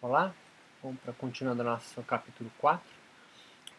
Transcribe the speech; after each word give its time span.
Olá, 0.00 0.32
vamos 0.80 1.00
para 1.00 1.12
continuando 1.12 1.64
nosso 1.64 2.00
capítulo 2.04 2.48
4. 2.58 2.88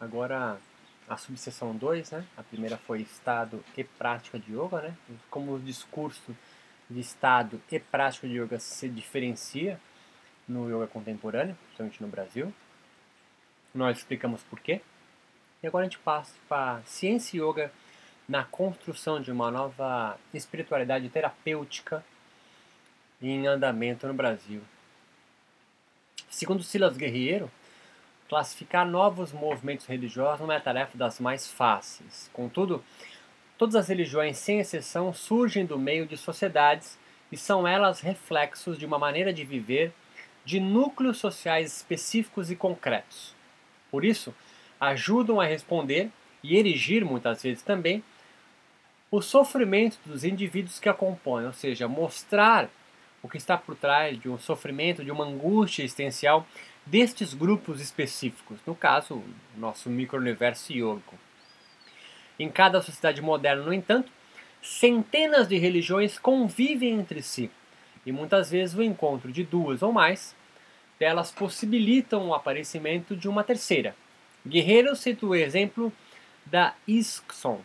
Agora 0.02 0.60
a 1.08 1.16
subseção 1.16 1.74
2, 1.74 2.12
né? 2.12 2.26
A 2.36 2.44
primeira 2.44 2.76
foi 2.76 3.00
estado 3.00 3.64
e 3.78 3.86
prática 3.86 4.38
de 4.38 4.52
yoga, 4.52 4.82
né? 4.82 4.98
Como 5.30 5.54
o 5.54 5.60
discurso 5.60 6.36
de 6.90 7.00
estado 7.00 7.62
e 7.72 7.80
prática 7.80 8.28
de 8.28 8.38
yoga 8.38 8.60
se 8.60 8.90
diferencia 8.90 9.80
no 10.46 10.70
yoga 10.70 10.88
contemporâneo, 10.88 11.56
principalmente 11.56 12.02
no 12.04 12.10
Brasil. 12.10 12.54
Nós 13.74 14.00
explicamos 14.00 14.44
por 14.44 14.60
quê. 14.60 14.82
E 15.64 15.68
agora 15.68 15.86
a 15.86 15.90
gente 15.90 16.00
passa 16.00 16.34
para 16.50 16.82
ciência 16.86 17.38
e 17.38 17.40
yoga 17.42 17.72
na 18.28 18.44
construção 18.44 19.22
de 19.22 19.32
uma 19.32 19.50
nova 19.50 20.20
espiritualidade 20.34 21.08
terapêutica 21.08 22.04
em 23.22 23.48
andamento 23.48 24.06
no 24.06 24.14
Brasil. 24.14 24.62
Segundo 26.30 26.62
Silas 26.62 26.96
Guerreiro, 26.96 27.52
classificar 28.28 28.86
novos 28.88 29.34
movimentos 29.34 29.88
religiosos 29.88 30.42
não 30.42 30.54
é 30.54 30.58
a 30.58 30.62
tarefa 30.62 30.98
das 30.98 31.20
mais 31.20 31.48
fáceis. 31.52 32.30
Contudo, 32.32 32.84
todas 33.58 33.76
as 33.76 33.88
religiões, 33.88 34.38
sem 34.38 34.60
exceção, 34.60 35.12
surgem 35.12 35.66
do 35.66 35.80
meio 35.80 36.06
de 36.06 36.16
sociedades 36.16 36.98
e 37.32 37.38
são 37.38 37.68
elas 37.68 38.00
reflexos 38.00 38.78
de 38.78 38.86
uma 38.86 39.00
maneira 39.00 39.34
de 39.34 39.44
viver 39.44 39.92
de 40.46 40.60
núcleos 40.60 41.18
sociais 41.18 41.76
específicos 41.78 42.50
e 42.52 42.56
concretos. 42.56 43.36
Por 43.92 44.06
isso, 44.06 44.34
ajudam 44.80 45.42
a 45.42 45.46
responder 45.46 46.10
e 46.44 46.58
erigir 46.58 47.04
muitas 47.04 47.44
vezes 47.44 47.64
também 47.64 48.04
o 49.12 49.22
sofrimento 49.22 49.98
dos 50.06 50.24
indivíduos 50.24 50.80
que 50.80 50.88
a 50.88 50.94
compõem, 50.94 51.48
ou 51.48 51.54
seja, 51.54 51.88
mostrar 51.88 52.70
o 53.22 53.30
que 53.30 53.38
está 53.38 53.58
por 53.58 53.76
trás 53.76 54.20
de 54.20 54.30
um 54.30 54.38
sofrimento, 54.38 55.04
de 55.04 55.12
uma 55.12 55.26
angústia 55.26 55.84
existencial 55.84 56.48
destes 56.86 57.34
grupos 57.34 57.82
específicos, 57.82 58.60
no 58.66 58.74
caso, 58.74 59.24
nosso 59.58 59.90
micro-universo 59.90 60.74
yogico. 60.74 61.18
Em 62.38 62.50
cada 62.50 62.82
sociedade 62.82 63.22
moderna, 63.22 63.64
no 63.64 63.74
entanto, 63.74 64.12
centenas 64.62 65.48
de 65.48 65.58
religiões 65.58 66.18
convivem 66.18 67.00
entre 67.00 67.22
si, 67.22 67.52
e 68.06 68.12
muitas 68.12 68.50
vezes 68.50 68.76
o 68.76 68.84
encontro 68.84 69.32
de 69.32 69.44
duas 69.44 69.82
ou 69.82 69.92
mais 69.92 70.36
delas 70.98 71.32
possibilitam 71.32 72.28
o 72.28 72.34
aparecimento 72.34 73.16
de 73.16 73.28
uma 73.28 73.44
terceira. 73.44 73.96
Guerreiro 74.46 74.96
cita 74.96 75.26
o 75.26 75.36
exemplo 75.36 75.92
da 76.46 76.74
ISKCON, 76.88 77.62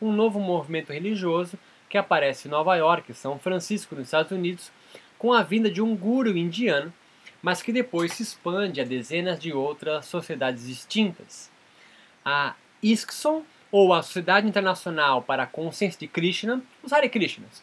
um 0.00 0.12
novo 0.12 0.38
movimento 0.38 0.92
religioso 0.92 1.58
que 1.88 1.96
aparece 1.96 2.46
em 2.46 2.50
Nova 2.50 2.76
York, 2.76 3.14
São 3.14 3.38
Francisco, 3.38 3.94
nos 3.94 4.04
Estados 4.06 4.32
Unidos, 4.32 4.70
com 5.18 5.32
a 5.32 5.42
vinda 5.42 5.70
de 5.70 5.82
um 5.82 5.96
guru 5.96 6.36
indiano, 6.36 6.92
mas 7.42 7.62
que 7.62 7.72
depois 7.72 8.12
se 8.12 8.22
expande 8.22 8.80
a 8.80 8.84
dezenas 8.84 9.38
de 9.38 9.52
outras 9.52 10.06
sociedades 10.06 10.66
distintas. 10.66 11.50
A 12.24 12.54
ISKCON, 12.82 13.42
ou 13.70 13.92
a 13.92 14.02
Sociedade 14.02 14.46
Internacional 14.46 15.22
para 15.22 15.42
a 15.42 15.46
Consciência 15.46 15.98
de 15.98 16.06
Krishna, 16.06 16.62
os 16.82 16.92
Hare 16.92 17.08
Krishnas, 17.08 17.62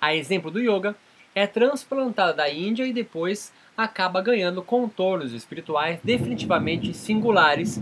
a 0.00 0.14
exemplo 0.14 0.50
do 0.50 0.60
yoga, 0.60 0.94
é 1.34 1.46
transplantada 1.46 2.32
da 2.32 2.50
Índia 2.50 2.86
e 2.86 2.92
depois 2.92 3.52
acaba 3.76 4.22
ganhando 4.22 4.62
contornos 4.62 5.32
espirituais 5.32 6.00
definitivamente 6.02 6.94
singulares 6.94 7.80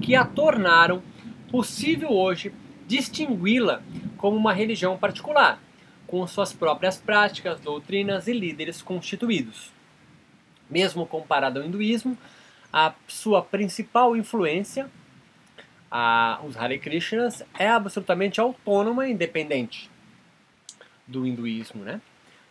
que 0.00 0.14
a 0.14 0.24
tornaram 0.24 1.02
possível 1.50 2.10
hoje 2.10 2.52
distingui-la 2.86 3.82
como 4.16 4.36
uma 4.36 4.52
religião 4.52 4.96
particular, 4.96 5.60
com 6.12 6.26
suas 6.26 6.52
próprias 6.52 6.98
práticas, 6.98 7.58
doutrinas 7.58 8.28
e 8.28 8.34
líderes 8.34 8.82
constituídos. 8.82 9.72
Mesmo 10.68 11.06
comparado 11.06 11.58
ao 11.58 11.64
hinduísmo, 11.64 12.18
a 12.70 12.92
sua 13.08 13.40
principal 13.40 14.14
influência, 14.14 14.90
a, 15.90 16.38
os 16.46 16.54
Hare 16.54 16.78
Krishnas, 16.78 17.42
é 17.58 17.66
absolutamente 17.66 18.42
autônoma 18.42 19.08
e 19.08 19.12
independente 19.12 19.90
do 21.06 21.26
hinduísmo. 21.26 21.82
Né? 21.82 21.98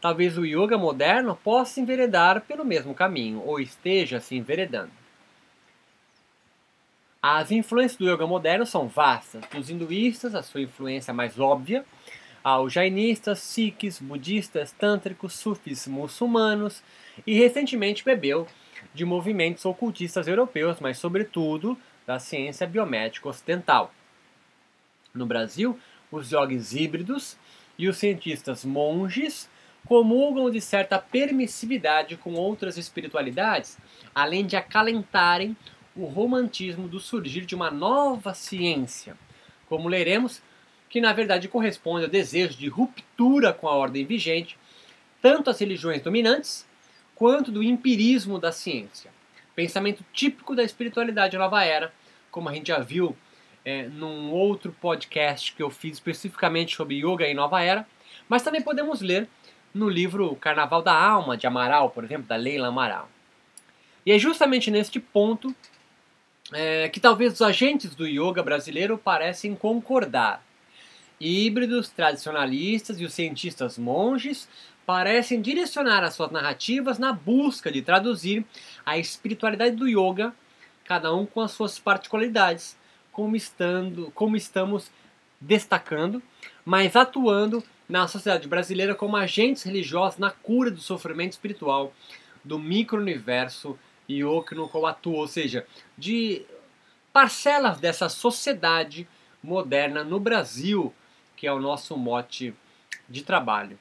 Talvez 0.02 0.40
o 0.40 0.44
yoga 0.44 0.75
moderno 0.75 1.35
possa 1.35 1.80
enveredar 1.80 2.41
pelo 2.41 2.66
mesmo 2.66 2.96
caminho, 2.96 3.44
ou 3.46 3.59
esteja 3.59 4.19
se 4.19 4.35
enveredando. 4.35 4.91
As 7.22 7.52
influências 7.52 8.00
do 8.00 8.12
yoga 8.12 8.25
moderno 8.25 8.66
são 8.66 8.88
vastas. 8.88 9.46
Dos 9.53 9.69
hinduístas, 9.69 10.34
a 10.34 10.41
sua 10.41 10.62
influência 10.62 11.14
mais 11.14 11.40
óbvia 11.40 11.85
aos 12.44 12.74
jainistas, 12.74 13.40
sikhs, 13.40 14.00
budistas, 14.00 14.72
tântricos, 14.72 15.34
sufis 15.34 15.88
muçulmanos 15.88 16.81
e 17.25 17.34
recentemente 17.34 18.03
bebeu 18.03 18.47
de 18.94 19.06
movimentos 19.06 19.66
ocultistas 19.66 20.28
europeus, 20.28 20.78
mas 20.79 20.97
sobretudo 20.97 21.78
da 22.06 22.19
ciência 22.19 22.66
biomédica 22.66 23.29
ocidental. 23.29 23.94
No 25.13 25.25
Brasil, 25.25 25.79
os 26.12 26.31
yogis 26.31 26.74
híbridos 26.74 27.38
e 27.78 27.88
os 27.88 27.97
cientistas 27.97 28.66
monges 28.66 29.50
comulgam 29.85 30.50
de 30.50 30.62
certa 30.62 31.00
permissividade 31.00 32.16
com 32.18 32.34
outras 32.34 32.78
espiritualidades, 32.78 33.78
além 34.13 34.46
de 34.46 34.56
acalentarem 34.56 35.56
o 35.96 36.06
romantismo 36.06 36.88
do 36.88 37.00
surgir 37.00 37.46
de 37.46 37.56
uma 37.56 37.69
nova 37.69 38.34
ciência. 38.34 39.18
Como 39.68 39.90
leremos, 39.90 40.41
que 40.91 41.00
na 41.00 41.13
verdade 41.13 41.47
corresponde 41.47 42.03
ao 42.03 42.12
desejo 42.12 42.57
de 42.57 42.68
ruptura 42.68 43.53
com 43.53 43.68
a 43.68 43.75
ordem 43.75 44.06
vigente, 44.06 44.57
tanto 45.22 45.50
as 45.50 45.57
religiões 45.57 46.02
dominantes 46.02 46.68
quanto 47.16 47.50
do 47.50 47.63
empirismo 47.63 48.38
da 48.38 48.52
ciência. 48.52 49.09
Pensamento 49.56 50.03
típico 50.12 50.53
da 50.53 50.63
espiritualidade 50.63 51.38
nova 51.38 51.63
era, 51.63 51.94
como 52.29 52.50
a 52.50 52.53
gente 52.53 52.68
já 52.68 52.79
viu 52.79 53.16
é, 53.63 53.84
num 53.84 54.31
outro 54.31 54.75
podcast 54.81 55.53
que 55.53 55.63
eu 55.63 55.69
fiz 55.69 55.94
especificamente 55.94 56.75
sobre 56.75 56.96
yoga 56.96 57.25
e 57.25 57.34
nova 57.34 57.62
era, 57.62 57.88
mas 58.28 58.44
também 58.44 58.62
podemos 58.62 59.00
ler 59.00 59.29
no 59.73 59.88
livro 59.88 60.35
Carnaval 60.35 60.81
da 60.81 60.94
Alma, 60.94 61.38
de 61.38 61.47
Amaral, 61.47 61.90
por 61.91 62.03
exemplo, 62.03 62.28
da 62.28 62.35
Leila 62.35 62.68
Amaral. 62.68 63.09
E 64.06 64.12
é 64.12 64.19
justamente 64.19 64.69
neste 64.69 65.00
ponto 65.00 65.56
é, 66.52 66.90
que 66.90 67.00
talvez 67.00 67.34
os 67.34 67.41
agentes 67.41 67.96
do 67.96 68.06
yoga 68.06 68.44
brasileiro 68.44 68.97
parecem 68.97 69.56
concordar 69.56 70.44
híbridos, 71.22 71.90
tradicionalistas 71.90 73.00
e 73.00 73.06
os 73.06 73.14
cientistas 73.14 73.78
monges 73.78 74.50
parecem 74.86 75.40
direcionar 75.40 76.04
as 76.04 76.16
suas 76.16 76.32
narrativas 76.32 76.98
na 76.98 77.14
busca 77.14 77.72
de 77.72 77.82
traduzir 77.82 78.44
a 78.84 78.98
espiritualidade 78.98 79.76
do 79.76 79.88
yoga, 79.88 80.34
cada 80.84 81.14
um 81.14 81.26
com 81.26 81.40
as 81.40 81.52
suas 81.52 81.78
particularidades, 81.78 82.76
como, 83.12 83.36
estando, 83.36 84.12
como 84.16 84.36
estamos 84.36 84.90
destacando, 85.40 86.22
mas 86.66 86.96
atuando 86.96 87.64
na 87.88 88.08
sociedade 88.08 88.48
brasileira 88.48 88.96
como 88.96 89.16
agentes 89.16 89.64
religiosos 89.64 90.18
na 90.18 90.32
cura 90.32 90.72
do 90.72 90.82
sofrimento 90.82 91.34
espiritual, 91.34 91.94
do 92.44 92.58
micro-universo 92.58 93.78
yoga 94.09 94.56
no 94.56 94.68
qual 94.68 94.88
atua, 94.88 95.20
ou 95.20 95.28
seja, 95.28 95.66
de 95.98 96.44
parcelas 97.14 97.80
dessa 97.80 98.09
sociedade 98.09 99.08
moderna 99.44 100.03
no 100.03 100.20
Brasil 100.20 100.94
que 101.41 101.47
é 101.47 101.52
o 101.52 101.59
nosso 101.59 101.97
mote 101.97 102.53
de 103.09 103.24
trabalho. 103.24 103.79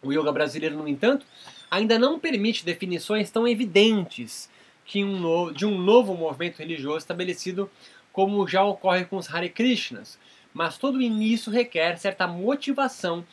O 0.00 0.12
yoga 0.12 0.30
brasileiro, 0.30 0.76
no 0.76 0.86
entanto, 0.86 1.26
ainda 1.68 1.98
não 1.98 2.20
permite 2.20 2.64
definições 2.64 3.32
tão 3.32 3.48
evidentes 3.48 4.48
que 4.84 5.02
um 5.02 5.18
novo, 5.18 5.52
de 5.52 5.66
um 5.66 5.76
novo 5.76 6.14
movimento 6.14 6.58
religioso 6.58 6.98
estabelecido 6.98 7.68
como 8.12 8.46
já 8.46 8.62
ocorre 8.62 9.04
com 9.04 9.16
os 9.16 9.28
Hare 9.28 9.48
Krishnas, 9.48 10.16
mas 10.54 10.78
todo 10.78 11.02
início 11.02 11.50
requer 11.50 11.98
certa 11.98 12.28
motivação, 12.28 13.24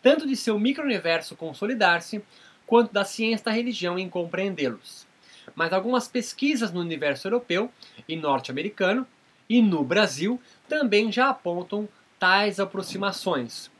tanto 0.00 0.24
de 0.24 0.36
seu 0.36 0.56
micro-universo 0.56 1.34
consolidar-se, 1.34 2.22
quanto 2.68 2.92
da 2.92 3.04
ciência 3.04 3.46
da 3.46 3.50
religião 3.50 3.98
em 3.98 4.08
compreendê-los. 4.08 5.08
Mas 5.56 5.72
algumas 5.72 6.06
pesquisas 6.06 6.70
no 6.70 6.82
universo 6.82 7.26
europeu 7.26 7.68
e 8.08 8.14
norte-americano 8.14 9.04
e 9.48 9.60
no 9.60 9.82
Brasil 9.82 10.40
também 10.68 11.10
já 11.10 11.30
apontam 11.30 11.88
tais 12.18 12.58
aproximações. 12.58 13.70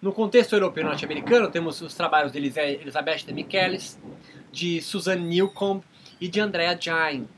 No 0.00 0.12
contexto 0.12 0.54
europeu 0.54 0.84
norte-americano, 0.84 1.50
temos 1.50 1.80
os 1.80 1.94
trabalhos 1.94 2.32
de 2.32 2.38
Elizabeth 2.38 3.18
de 3.26 3.32
Michelis, 3.32 3.98
de 4.50 4.80
Suzanne 4.80 5.24
Newcomb 5.24 5.82
e 6.20 6.28
de 6.28 6.40
Andrea 6.40 6.76
Jain. 6.80 7.28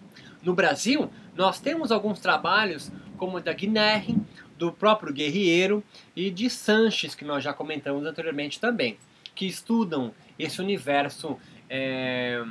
No 0.43 0.55
Brasil, 0.55 1.11
nós 1.35 1.61
temos 1.61 1.91
alguns 1.91 2.21
trabalhos 2.21 2.91
como 3.17 3.41
da 3.41 3.53
Guinerre, 3.53 4.17
do 4.59 4.73
próprio 4.73 5.13
Guerreiro 5.13 5.83
e 6.15 6.31
de 6.31 6.49
Sanches, 6.49 7.15
que 7.15 7.25
nós 7.25 7.43
já 7.43 7.53
comentamos 7.53 8.05
anteriormente 8.07 8.61
também, 8.61 8.99
que 9.35 9.47
estudam 9.47 10.15
esse 10.39 10.61
universo 10.61 11.39
é, 11.69 12.45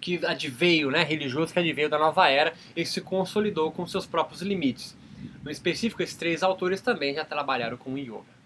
que 0.00 0.24
adveio, 0.26 0.90
né, 0.90 1.02
religioso 1.02 1.52
que 1.52 1.58
adveio 1.58 1.88
da 1.88 1.98
nova 1.98 2.28
era 2.28 2.52
e 2.76 2.84
se 2.84 3.00
consolidou 3.00 3.70
com 3.70 3.86
seus 3.86 4.06
próprios 4.06 4.42
limites. 4.42 4.96
No 5.42 5.50
específico, 5.50 6.02
esses 6.02 6.16
três 6.16 6.42
autores 6.42 6.80
também 6.80 7.14
já 7.14 7.24
trabalharam 7.24 7.76
com 7.76 7.96
yoga. 7.96 8.38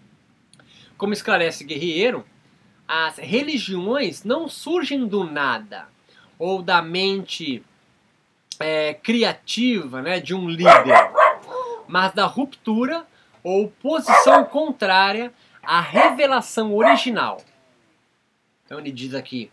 Como 0.97 1.13
esclarece 1.13 1.63
Guerreiro, 1.63 2.25
as 2.87 3.17
religiões 3.17 4.23
não 4.23 4.47
surgem 4.47 5.07
do 5.07 5.23
nada. 5.23 5.87
ou 6.39 6.61
da 6.61 6.81
mente 6.81 7.63
é, 8.59 8.93
criativa 8.93 10.01
né, 10.01 10.19
de 10.19 10.33
um 10.33 10.49
líder, 10.49 11.11
mas 11.87 12.13
da 12.13 12.25
ruptura 12.25 13.05
ou 13.43 13.69
posição 13.69 14.43
contrária 14.45 15.33
à 15.61 15.79
revelação 15.79 16.73
original. 16.73 17.41
Então 18.65 18.79
ele 18.79 18.91
diz 18.91 19.13
aqui: 19.13 19.51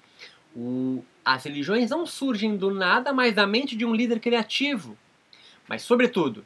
o, 0.55 1.05
as 1.25 1.45
religiões 1.45 1.91
não 1.91 2.07
surgem 2.07 2.57
do 2.57 2.73
nada, 2.73 3.13
mas 3.13 3.35
da 3.35 3.47
mente 3.47 3.77
de 3.77 3.85
um 3.85 3.95
líder 3.95 4.21
criativo, 4.21 4.97
mas, 5.69 5.83
sobretudo, 5.83 6.45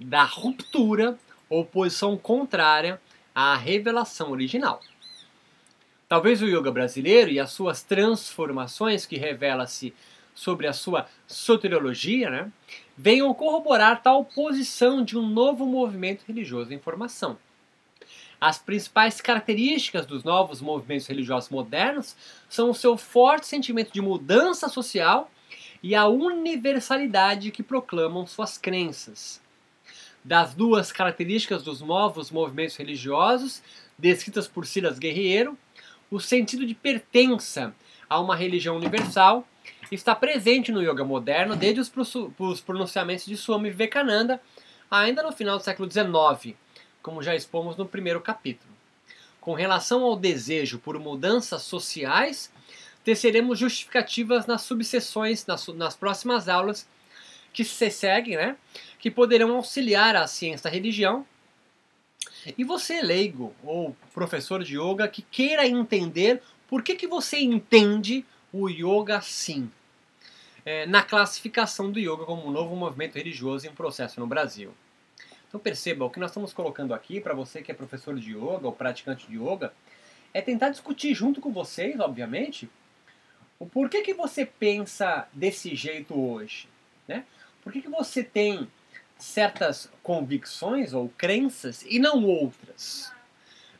da 0.00 0.24
ruptura 0.24 1.18
ou 1.48 1.64
posição 1.64 2.16
contrária 2.16 3.00
à 3.34 3.56
revelação 3.56 4.30
original. 4.30 4.80
Talvez 6.08 6.42
o 6.42 6.46
yoga 6.46 6.70
brasileiro 6.70 7.30
e 7.30 7.40
as 7.40 7.50
suas 7.50 7.82
transformações 7.82 9.06
que 9.06 9.16
revela-se 9.16 9.94
sobre 10.34 10.66
a 10.66 10.72
sua 10.72 11.06
soteriologia, 11.26 12.28
né, 12.28 12.52
venham 12.96 13.32
corroborar 13.32 14.02
tal 14.02 14.24
posição 14.24 15.04
de 15.04 15.16
um 15.16 15.26
novo 15.26 15.64
movimento 15.64 16.24
religioso 16.26 16.72
em 16.72 16.78
formação. 16.78 17.38
As 18.40 18.58
principais 18.58 19.20
características 19.20 20.04
dos 20.04 20.24
novos 20.24 20.60
movimentos 20.60 21.06
religiosos 21.06 21.48
modernos 21.48 22.16
são 22.48 22.70
o 22.70 22.74
seu 22.74 22.96
forte 22.96 23.46
sentimento 23.46 23.92
de 23.92 24.02
mudança 24.02 24.68
social 24.68 25.30
e 25.82 25.94
a 25.94 26.06
universalidade 26.06 27.50
que 27.50 27.62
proclamam 27.62 28.26
suas 28.26 28.58
crenças. 28.58 29.40
Das 30.24 30.54
duas 30.54 30.90
características 30.90 31.62
dos 31.62 31.82
novos 31.82 32.30
movimentos 32.30 32.76
religiosos, 32.76 33.62
descritas 33.98 34.48
por 34.48 34.64
Silas 34.64 34.98
Guerreiro, 34.98 35.58
o 36.10 36.18
sentido 36.18 36.64
de 36.64 36.74
pertença 36.74 37.74
a 38.08 38.18
uma 38.18 38.34
religião 38.34 38.74
universal 38.74 39.46
está 39.92 40.14
presente 40.14 40.72
no 40.72 40.82
yoga 40.82 41.04
moderno 41.04 41.54
desde 41.54 41.80
os 41.80 42.60
pronunciamentos 42.60 43.26
de 43.26 43.36
Swami 43.36 43.68
Vivekananda, 43.68 44.40
ainda 44.90 45.22
no 45.22 45.30
final 45.30 45.58
do 45.58 45.64
século 45.64 45.90
XIX, 45.90 46.56
como 47.02 47.22
já 47.22 47.34
expomos 47.34 47.76
no 47.76 47.84
primeiro 47.84 48.20
capítulo. 48.20 48.72
Com 49.42 49.52
relação 49.52 50.02
ao 50.04 50.16
desejo 50.16 50.78
por 50.78 50.98
mudanças 50.98 51.62
sociais, 51.62 52.50
teceremos 53.04 53.58
justificativas 53.58 54.46
nas 54.46 54.62
subseções, 54.62 55.44
nas, 55.44 55.68
nas 55.68 55.94
próximas 55.94 56.48
aulas 56.48 56.88
que 57.52 57.62
se 57.62 57.90
seguem, 57.90 58.36
né, 58.36 58.56
que 59.04 59.10
poderão 59.10 59.56
auxiliar 59.56 60.16
a 60.16 60.26
ciência 60.26 60.64
da 60.64 60.74
religião. 60.74 61.26
E 62.56 62.64
você, 62.64 63.02
leigo 63.02 63.54
ou 63.62 63.94
professor 64.14 64.64
de 64.64 64.78
yoga, 64.78 65.06
que 65.06 65.20
queira 65.20 65.66
entender 65.66 66.40
por 66.66 66.82
que, 66.82 66.94
que 66.94 67.06
você 67.06 67.38
entende 67.38 68.24
o 68.50 68.66
yoga 68.66 69.18
assim, 69.18 69.70
é, 70.64 70.86
na 70.86 71.02
classificação 71.02 71.92
do 71.92 71.98
yoga 71.98 72.24
como 72.24 72.46
um 72.46 72.50
novo 72.50 72.74
movimento 72.74 73.16
religioso 73.16 73.66
em 73.66 73.74
processo 73.74 74.18
no 74.18 74.26
Brasil. 74.26 74.72
Então 75.48 75.60
perceba, 75.60 76.06
o 76.06 76.10
que 76.10 76.18
nós 76.18 76.30
estamos 76.30 76.54
colocando 76.54 76.94
aqui 76.94 77.20
para 77.20 77.34
você 77.34 77.60
que 77.60 77.70
é 77.70 77.74
professor 77.74 78.18
de 78.18 78.30
yoga 78.30 78.66
ou 78.66 78.72
praticante 78.72 79.26
de 79.28 79.36
yoga 79.36 79.74
é 80.32 80.40
tentar 80.40 80.70
discutir 80.70 81.12
junto 81.12 81.42
com 81.42 81.52
vocês, 81.52 82.00
obviamente, 82.00 82.70
o 83.58 83.66
porquê 83.66 84.00
que 84.00 84.14
você 84.14 84.46
pensa 84.46 85.28
desse 85.30 85.76
jeito 85.76 86.18
hoje, 86.18 86.70
né? 87.06 87.26
Por 87.62 87.70
que, 87.70 87.82
que 87.82 87.90
você 87.90 88.24
tem 88.24 88.66
certas 89.18 89.90
convicções 90.02 90.92
ou 90.92 91.08
crenças 91.08 91.82
e 91.88 91.98
não 91.98 92.24
outras? 92.24 93.12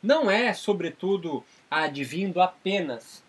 Não 0.02 0.30
é, 0.30 0.52
sobretudo, 0.52 1.44
advindo 1.70 2.40
apenas 2.40 3.22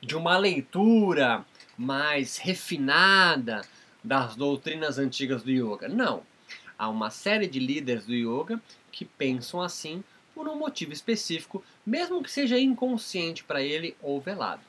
de 0.00 0.16
uma 0.16 0.36
leitura 0.38 1.44
mais 1.76 2.38
refinada 2.38 3.62
das 4.02 4.36
doutrinas 4.36 4.98
antigas 4.98 5.42
do 5.42 5.50
yoga. 5.50 5.88
Não. 5.88 6.22
Há 6.78 6.88
uma 6.88 7.10
série 7.10 7.46
de 7.46 7.58
líderes 7.58 8.06
do 8.06 8.14
yoga 8.14 8.60
que 8.92 9.04
pensam 9.04 9.60
assim 9.60 10.02
por 10.34 10.48
um 10.48 10.56
motivo 10.56 10.92
específico, 10.92 11.64
mesmo 11.84 12.22
que 12.22 12.30
seja 12.30 12.58
inconsciente 12.58 13.42
para 13.42 13.60
ele 13.60 13.96
ou 14.00 14.20
velado. 14.20 14.62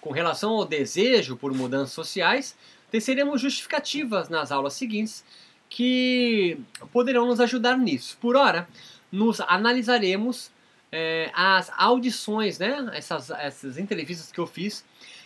Com 0.00 0.12
relação 0.12 0.52
ao 0.52 0.64
desejo 0.64 1.36
por 1.36 1.52
mudanças 1.52 1.92
sociais, 1.92 2.56
teceremos 2.90 3.40
justificativas 3.40 4.28
nas 4.28 4.50
aulas 4.50 4.74
seguintes 4.74 5.24
que 5.68 6.58
poderão 6.92 7.26
nos 7.26 7.40
ajudar 7.40 7.76
nisso. 7.76 8.16
Por 8.20 8.36
ora, 8.36 8.68
nos 9.12 9.40
analisaremos 9.40 10.50
é, 10.90 11.30
as 11.34 11.70
audições, 11.76 12.58
né, 12.58 12.90
essas, 12.94 13.30
essas 13.30 13.78
entrevistas 13.78 14.32
que 14.32 14.38
eu 14.38 14.46
fiz, 14.46 14.84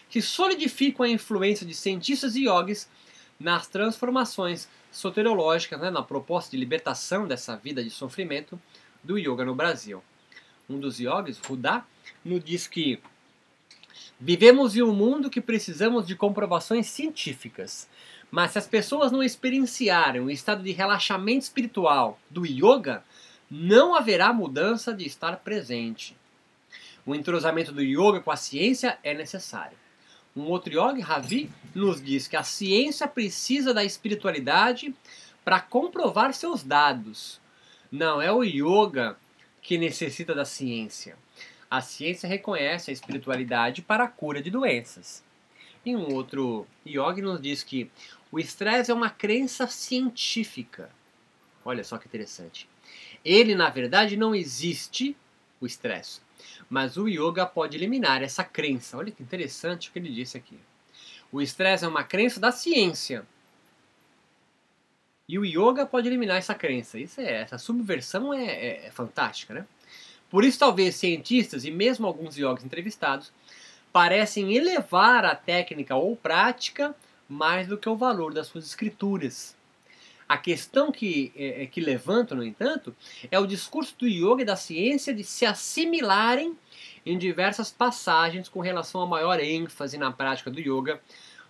que 0.09 0.20
solidificam 0.20 1.06
a 1.06 1.09
influência 1.09 1.67
de 1.67 1.75
cientistas 1.75 2.37
e 2.37 2.44
yogis 2.47 2.88
nas 3.38 3.67
transformações 3.67 4.69
soteriológicas, 4.91 5.81
né, 5.81 5.91
na 5.91 6.03
proposta 6.03 6.50
de 6.50 6.56
libertação 6.56 7.26
dessa 7.26 7.56
vida 7.56 7.82
de 7.82 7.91
sofrimento 7.91 8.61
do 9.03 9.19
yoga 9.19 9.44
no 9.44 9.55
Brasil. 9.55 10.03
Um 10.69 10.79
dos 10.79 11.00
yogis, 11.00 11.38
Rudá, 11.38 11.85
nos 12.25 12.43
diz 12.44 12.67
que 12.67 13.00
Vivemos 14.24 14.76
em 14.76 14.82
um 14.82 14.94
mundo 14.94 15.28
que 15.28 15.40
precisamos 15.40 16.06
de 16.06 16.14
comprovações 16.14 16.86
científicas. 16.86 17.88
Mas 18.30 18.52
se 18.52 18.58
as 18.58 18.69
pessoas 18.69 19.10
não 19.10 19.20
experienciarem 19.20 20.22
o 20.22 20.30
estado 20.30 20.62
de 20.62 20.70
relaxamento 20.70 21.42
espiritual 21.42 22.16
do 22.30 22.46
yoga, 22.46 23.02
não 23.50 23.96
haverá 23.96 24.32
mudança 24.32 24.94
de 24.94 25.04
estar 25.04 25.38
presente. 25.38 26.16
O 27.04 27.16
entrosamento 27.16 27.72
do 27.72 27.82
yoga 27.82 28.20
com 28.20 28.30
a 28.30 28.36
ciência 28.36 28.96
é 29.02 29.12
necessário. 29.12 29.76
Um 30.36 30.42
outro 30.42 30.70
yoga, 30.72 31.04
Ravi, 31.04 31.50
nos 31.75 32.00
diz 32.00 32.28
que 32.28 32.36
a 32.36 32.44
ciência 32.44 33.08
precisa 33.08 33.75
da 33.75 33.82
espiritualidade 33.84 34.94
para 35.44 35.58
comprovar 35.58 36.32
seus 36.32 36.62
dados. 36.62 37.40
Não 37.90 38.22
é 38.22 38.30
o 38.30 38.44
yoga 38.44 39.16
que 39.60 39.76
necessita 39.76 40.32
da 40.32 40.44
ciência. 40.44 41.16
A 41.72 41.80
ciência 41.80 42.28
reconhece 42.28 42.90
a 42.90 42.92
espiritualidade 42.92 43.80
para 43.80 44.04
a 44.04 44.06
cura 44.06 44.42
de 44.42 44.50
doenças. 44.50 45.24
E 45.86 45.96
um 45.96 46.12
outro 46.12 46.66
yogi 46.86 47.22
nos 47.22 47.40
diz 47.40 47.62
que 47.62 47.90
o 48.30 48.38
estresse 48.38 48.90
é 48.90 48.94
uma 48.94 49.08
crença 49.08 49.66
científica. 49.66 50.90
Olha 51.64 51.82
só 51.82 51.96
que 51.96 52.06
interessante. 52.06 52.69
Ele, 53.24 53.54
na 53.54 53.70
verdade, 53.70 54.19
não 54.19 54.34
existe 54.34 55.16
o 55.62 55.64
estresse. 55.64 56.20
Mas 56.69 56.98
o 56.98 57.08
yoga 57.08 57.46
pode 57.46 57.75
eliminar 57.75 58.22
essa 58.22 58.44
crença. 58.44 58.98
Olha 58.98 59.10
que 59.10 59.22
interessante 59.22 59.88
o 59.88 59.92
que 59.92 59.98
ele 59.98 60.12
disse 60.12 60.36
aqui. 60.36 60.58
O 61.32 61.40
estresse 61.40 61.87
é 61.87 61.88
uma 61.88 62.04
crença 62.04 62.38
da 62.38 62.52
ciência. 62.52 63.26
E 65.26 65.38
o 65.38 65.44
yoga 65.47 65.87
pode 65.87 66.06
eliminar 66.06 66.37
essa 66.37 66.54
crença. 66.54 66.99
Isso 66.99 67.18
é, 67.18 67.40
essa 67.40 67.56
subversão 67.56 68.35
é, 68.35 68.44
é, 68.44 68.87
é 68.88 68.90
fantástica, 68.90 69.54
né? 69.54 69.66
Por 70.32 70.44
isso, 70.44 70.58
talvez 70.58 70.94
cientistas 70.94 71.66
e 71.66 71.70
mesmo 71.70 72.06
alguns 72.06 72.38
yogis 72.38 72.64
entrevistados 72.64 73.30
parecem 73.92 74.56
elevar 74.56 75.26
a 75.26 75.36
técnica 75.36 75.94
ou 75.94 76.16
prática 76.16 76.96
mais 77.28 77.68
do 77.68 77.76
que 77.76 77.86
o 77.86 77.94
valor 77.94 78.32
das 78.32 78.46
suas 78.46 78.64
escrituras. 78.64 79.54
A 80.26 80.38
questão 80.38 80.90
que, 80.90 81.30
é, 81.36 81.64
é, 81.64 81.66
que 81.66 81.82
no 82.34 82.42
entanto, 82.42 82.96
é 83.30 83.38
o 83.38 83.46
discurso 83.46 83.94
do 83.98 84.08
yoga 84.08 84.40
e 84.40 84.46
da 84.46 84.56
ciência 84.56 85.12
de 85.12 85.22
se 85.22 85.44
assimilarem 85.44 86.56
em 87.04 87.18
diversas 87.18 87.70
passagens 87.70 88.48
com 88.48 88.60
relação 88.60 89.02
a 89.02 89.06
maior 89.06 89.38
ênfase 89.38 89.98
na 89.98 90.10
prática 90.10 90.50
do 90.50 90.60
yoga 90.60 90.98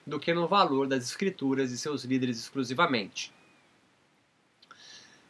do 0.05 0.19
que 0.19 0.35
no 0.35 0.49
valor 0.49 0.89
das 0.89 1.05
escrituras 1.05 1.71
e 1.71 1.79
seus 1.79 2.03
líderes 2.03 2.37
exclusivamente. 2.37 3.33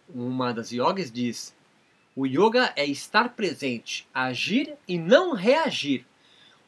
Uma 0.08 0.54
das 0.54 0.72
yogis 0.72 1.12
diz: 1.12 1.54
o 2.14 2.26
yoga 2.26 2.72
é 2.76 2.84
estar 2.84 3.30
presente, 3.30 4.06
agir 4.12 4.74
e 4.86 4.98
não 4.98 5.34
reagir. 5.34 6.04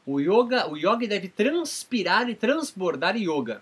O 0.03 0.19
yoga, 0.19 0.67
o 0.67 0.75
yoga 0.75 1.07
deve 1.07 1.29
transpirar 1.29 2.27
e 2.29 2.35
transbordar 2.35 3.15
yoga. 3.15 3.61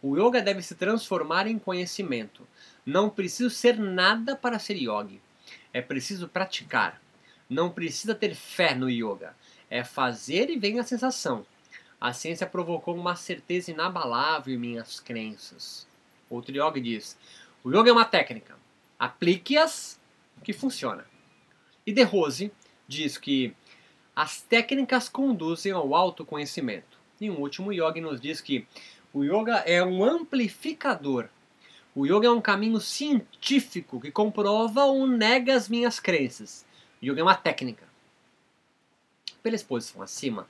O 0.00 0.16
yoga 0.16 0.40
deve 0.40 0.62
se 0.62 0.76
transformar 0.76 1.48
em 1.48 1.58
conhecimento. 1.58 2.46
Não 2.86 3.10
preciso 3.10 3.50
ser 3.50 3.76
nada 3.78 4.36
para 4.36 4.60
ser 4.60 4.76
yogi. 4.76 5.20
É 5.72 5.82
preciso 5.82 6.28
praticar. 6.28 7.00
Não 7.50 7.68
precisa 7.68 8.14
ter 8.14 8.34
fé 8.36 8.74
no 8.74 8.88
yoga. 8.88 9.34
É 9.68 9.82
fazer 9.82 10.50
e 10.50 10.58
vem 10.58 10.78
a 10.78 10.84
sensação. 10.84 11.44
A 12.00 12.12
ciência 12.12 12.46
provocou 12.46 12.94
uma 12.94 13.16
certeza 13.16 13.72
inabalável 13.72 14.54
em 14.54 14.58
minhas 14.58 15.00
crenças. 15.00 15.84
Outro 16.30 16.56
yogi 16.56 16.80
diz: 16.80 17.18
o 17.64 17.70
yoga 17.70 17.90
é 17.90 17.92
uma 17.92 18.04
técnica. 18.04 18.56
Aplique-as 18.98 19.97
que 20.42 20.52
funciona. 20.52 21.04
E 21.86 21.92
De 21.92 22.02
Rose 22.02 22.52
diz 22.86 23.16
que 23.18 23.54
as 24.14 24.40
técnicas 24.40 25.08
conduzem 25.08 25.72
ao 25.72 25.94
autoconhecimento. 25.94 26.98
E 27.20 27.30
um 27.30 27.40
último 27.40 27.72
yogi 27.72 28.00
nos 28.00 28.20
diz 28.20 28.40
que 28.40 28.66
o 29.12 29.24
yoga 29.24 29.56
é 29.58 29.82
um 29.82 30.04
amplificador. 30.04 31.28
O 31.94 32.06
yoga 32.06 32.28
é 32.28 32.30
um 32.30 32.40
caminho 32.40 32.80
científico 32.80 34.00
que 34.00 34.10
comprova 34.10 34.84
ou 34.84 35.06
nega 35.06 35.54
as 35.54 35.68
minhas 35.68 35.98
crenças. 35.98 36.64
O 37.00 37.06
yoga 37.06 37.20
é 37.20 37.22
uma 37.22 37.34
técnica. 37.34 37.86
Pela 39.42 39.56
exposição 39.56 40.02
acima, 40.02 40.48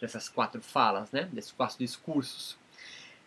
dessas 0.00 0.28
quatro 0.28 0.62
falas, 0.62 1.10
né? 1.10 1.28
desses 1.32 1.52
quatro 1.52 1.78
discursos. 1.78 2.56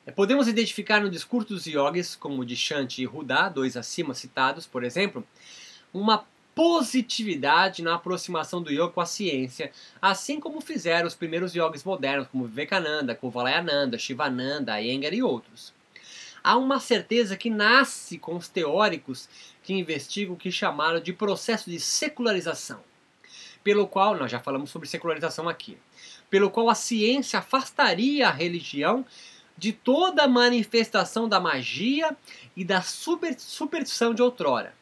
É, 0.05 0.11
podemos 0.11 0.47
identificar 0.47 0.99
no 0.99 1.09
discurso 1.09 1.49
dos 1.49 1.65
yogis, 1.65 2.15
como 2.15 2.43
de 2.43 2.55
Shanti 2.55 3.03
e 3.03 3.05
Rudá, 3.05 3.49
dois 3.49 3.77
acima 3.77 4.13
citados, 4.13 4.65
por 4.65 4.83
exemplo, 4.83 5.25
uma 5.93 6.25
positividade 6.53 7.81
na 7.81 7.95
aproximação 7.95 8.61
do 8.61 8.71
yoga 8.71 8.89
com 8.89 9.01
a 9.01 9.05
ciência, 9.05 9.71
assim 10.01 10.39
como 10.39 10.61
fizeram 10.61 11.07
os 11.07 11.15
primeiros 11.15 11.55
yogis 11.55 11.83
modernos, 11.83 12.27
como 12.27 12.45
Vivekananda, 12.45 13.15
Kuvalayananda, 13.15 13.97
Shivananda, 13.97 14.79
Iyengar 14.81 15.13
e 15.13 15.23
outros. 15.23 15.73
Há 16.43 16.57
uma 16.57 16.79
certeza 16.79 17.37
que 17.37 17.49
nasce 17.49 18.17
com 18.17 18.35
os 18.35 18.47
teóricos 18.47 19.29
que 19.63 19.73
investigam 19.73 20.33
o 20.33 20.37
que 20.37 20.51
chamaram 20.51 20.99
de 20.99 21.13
processo 21.13 21.69
de 21.69 21.79
secularização, 21.79 22.81
pelo 23.63 23.87
qual, 23.87 24.17
nós 24.17 24.31
já 24.31 24.39
falamos 24.39 24.71
sobre 24.71 24.87
secularização 24.87 25.47
aqui, 25.47 25.77
pelo 26.29 26.49
qual 26.49 26.69
a 26.69 26.75
ciência 26.75 27.39
afastaria 27.39 28.27
a 28.27 28.31
religião 28.31 29.05
de 29.57 29.71
toda 29.71 30.27
manifestação 30.27 31.29
da 31.29 31.39
magia 31.39 32.17
e 32.57 32.65
da 32.65 32.81
super, 32.81 33.39
superstição 33.39 34.13
de 34.13 34.21
outrora. 34.21 34.73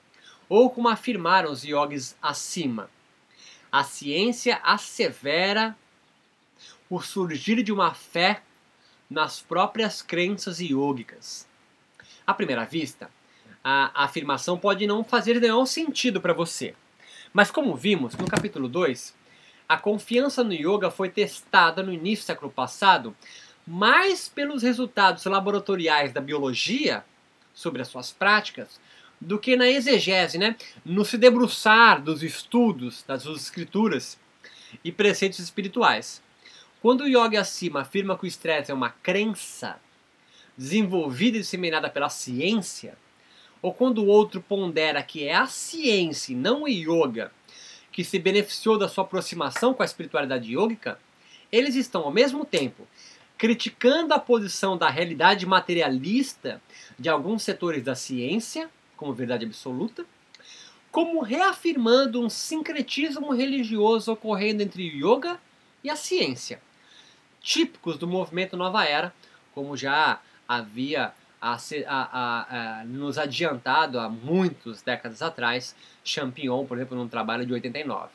Ou 0.49 0.69
como 0.71 0.89
afirmaram 0.89 1.51
os 1.51 1.63
yogis 1.63 2.17
acima, 2.19 2.89
a 3.71 3.83
ciência 3.83 4.59
assevera 4.63 5.77
o 6.89 6.99
surgir 6.99 7.61
de 7.61 7.71
uma 7.71 7.93
fé 7.93 8.41
nas 9.07 9.39
próprias 9.39 10.01
crenças 10.01 10.59
yogicas. 10.59 11.47
À 12.25 12.33
primeira 12.33 12.65
vista, 12.65 13.11
a 13.63 14.03
afirmação 14.03 14.57
pode 14.57 14.87
não 14.87 15.03
fazer 15.03 15.39
nenhum 15.39 15.67
sentido 15.67 16.19
para 16.19 16.33
você. 16.33 16.75
Mas 17.31 17.51
como 17.51 17.75
vimos 17.75 18.15
no 18.15 18.27
capítulo 18.27 18.67
2, 18.67 19.15
a 19.67 19.77
confiança 19.77 20.43
no 20.43 20.53
yoga 20.53 20.89
foi 20.89 21.09
testada 21.09 21.83
no 21.83 21.93
início 21.93 22.23
do 22.23 22.27
século 22.27 22.51
passado 22.51 23.15
mais 23.67 24.27
pelos 24.27 24.63
resultados 24.63 25.25
laboratoriais 25.25 26.11
da 26.11 26.19
biologia 26.19 27.05
sobre 27.53 27.83
as 27.83 27.87
suas 27.87 28.11
práticas 28.11 28.79
do 29.19 29.37
que 29.37 29.55
na 29.55 29.67
exegese, 29.67 30.37
né? 30.37 30.55
no 30.85 31.03
se 31.03 31.17
debruçar 31.17 32.01
dos 32.01 32.23
estudos 32.23 33.03
das 33.07 33.23
suas 33.23 33.41
escrituras 33.41 34.17
e 34.83 34.91
preceitos 34.91 35.39
espirituais. 35.39 36.21
Quando 36.81 37.01
o 37.01 37.07
yoga 37.07 37.41
acima 37.41 37.81
afirma 37.81 38.17
que 38.17 38.23
o 38.23 38.27
estresse 38.27 38.71
é 38.71 38.73
uma 38.73 38.89
crença 38.89 39.79
desenvolvida 40.57 41.37
e 41.37 41.41
disseminada 41.41 41.89
pela 41.89 42.09
ciência, 42.09 42.97
ou 43.61 43.73
quando 43.73 43.99
o 43.99 44.07
outro 44.07 44.41
pondera 44.41 45.03
que 45.03 45.25
é 45.25 45.35
a 45.35 45.47
ciência 45.47 46.35
não 46.35 46.63
o 46.63 46.67
yoga 46.67 47.31
que 47.91 48.03
se 48.03 48.17
beneficiou 48.17 48.77
da 48.77 48.87
sua 48.87 49.03
aproximação 49.03 49.73
com 49.73 49.81
a 49.83 49.85
espiritualidade 49.85 50.53
yogica, 50.53 50.97
eles 51.51 51.75
estão 51.75 52.03
ao 52.03 52.11
mesmo 52.11 52.45
tempo 52.45 52.87
criticando 53.37 54.13
a 54.13 54.19
posição 54.19 54.77
da 54.77 54.89
realidade 54.89 55.45
materialista 55.45 56.61
de 56.97 57.07
alguns 57.07 57.41
setores 57.41 57.81
da 57.81 57.95
ciência, 57.95 58.69
como 58.99 59.13
verdade 59.13 59.45
absoluta, 59.45 60.05
como 60.91 61.21
reafirmando 61.21 62.21
um 62.21 62.29
sincretismo 62.29 63.31
religioso 63.31 64.11
ocorrendo 64.11 64.61
entre 64.61 64.89
o 64.89 64.93
yoga 64.93 65.39
e 65.81 65.89
a 65.89 65.95
ciência, 65.95 66.61
típicos 67.39 67.97
do 67.97 68.05
movimento 68.05 68.57
Nova 68.57 68.83
Era, 68.83 69.13
como 69.55 69.77
já 69.77 70.19
havia 70.45 71.13
a, 71.39 71.57
a, 71.87 72.79
a, 72.81 72.83
nos 72.83 73.17
adiantado 73.17 74.01
há 74.01 74.09
muitas 74.09 74.81
décadas 74.81 75.21
atrás, 75.21 75.73
Champignon, 76.03 76.65
por 76.65 76.77
exemplo, 76.77 76.97
num 76.97 77.07
trabalho 77.07 77.45
de 77.45 77.53
89. 77.53 78.09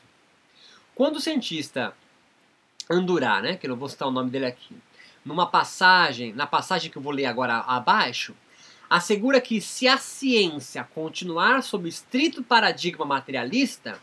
Quando 0.93 1.15
o 1.15 1.19
cientista 1.19 1.95
Andurá, 2.87 3.41
né, 3.41 3.55
que 3.55 3.67
não 3.67 3.75
vou 3.75 3.89
citar 3.89 4.07
o 4.07 4.11
nome 4.11 4.29
dele 4.29 4.45
aqui, 4.45 4.77
numa 5.25 5.47
passagem, 5.47 6.31
na 6.33 6.45
passagem 6.45 6.91
que 6.91 6.97
eu 6.97 7.01
vou 7.01 7.11
ler 7.11 7.25
agora 7.25 7.57
abaixo, 7.61 8.35
assegura 8.95 9.41
que 9.41 9.59
se 9.59 9.87
a 9.87 9.97
ciência 9.97 10.83
continuar 10.83 11.61
sob 11.61 11.85
o 11.85 11.87
estrito 11.87 12.41
paradigma 12.41 13.05
materialista, 13.05 13.99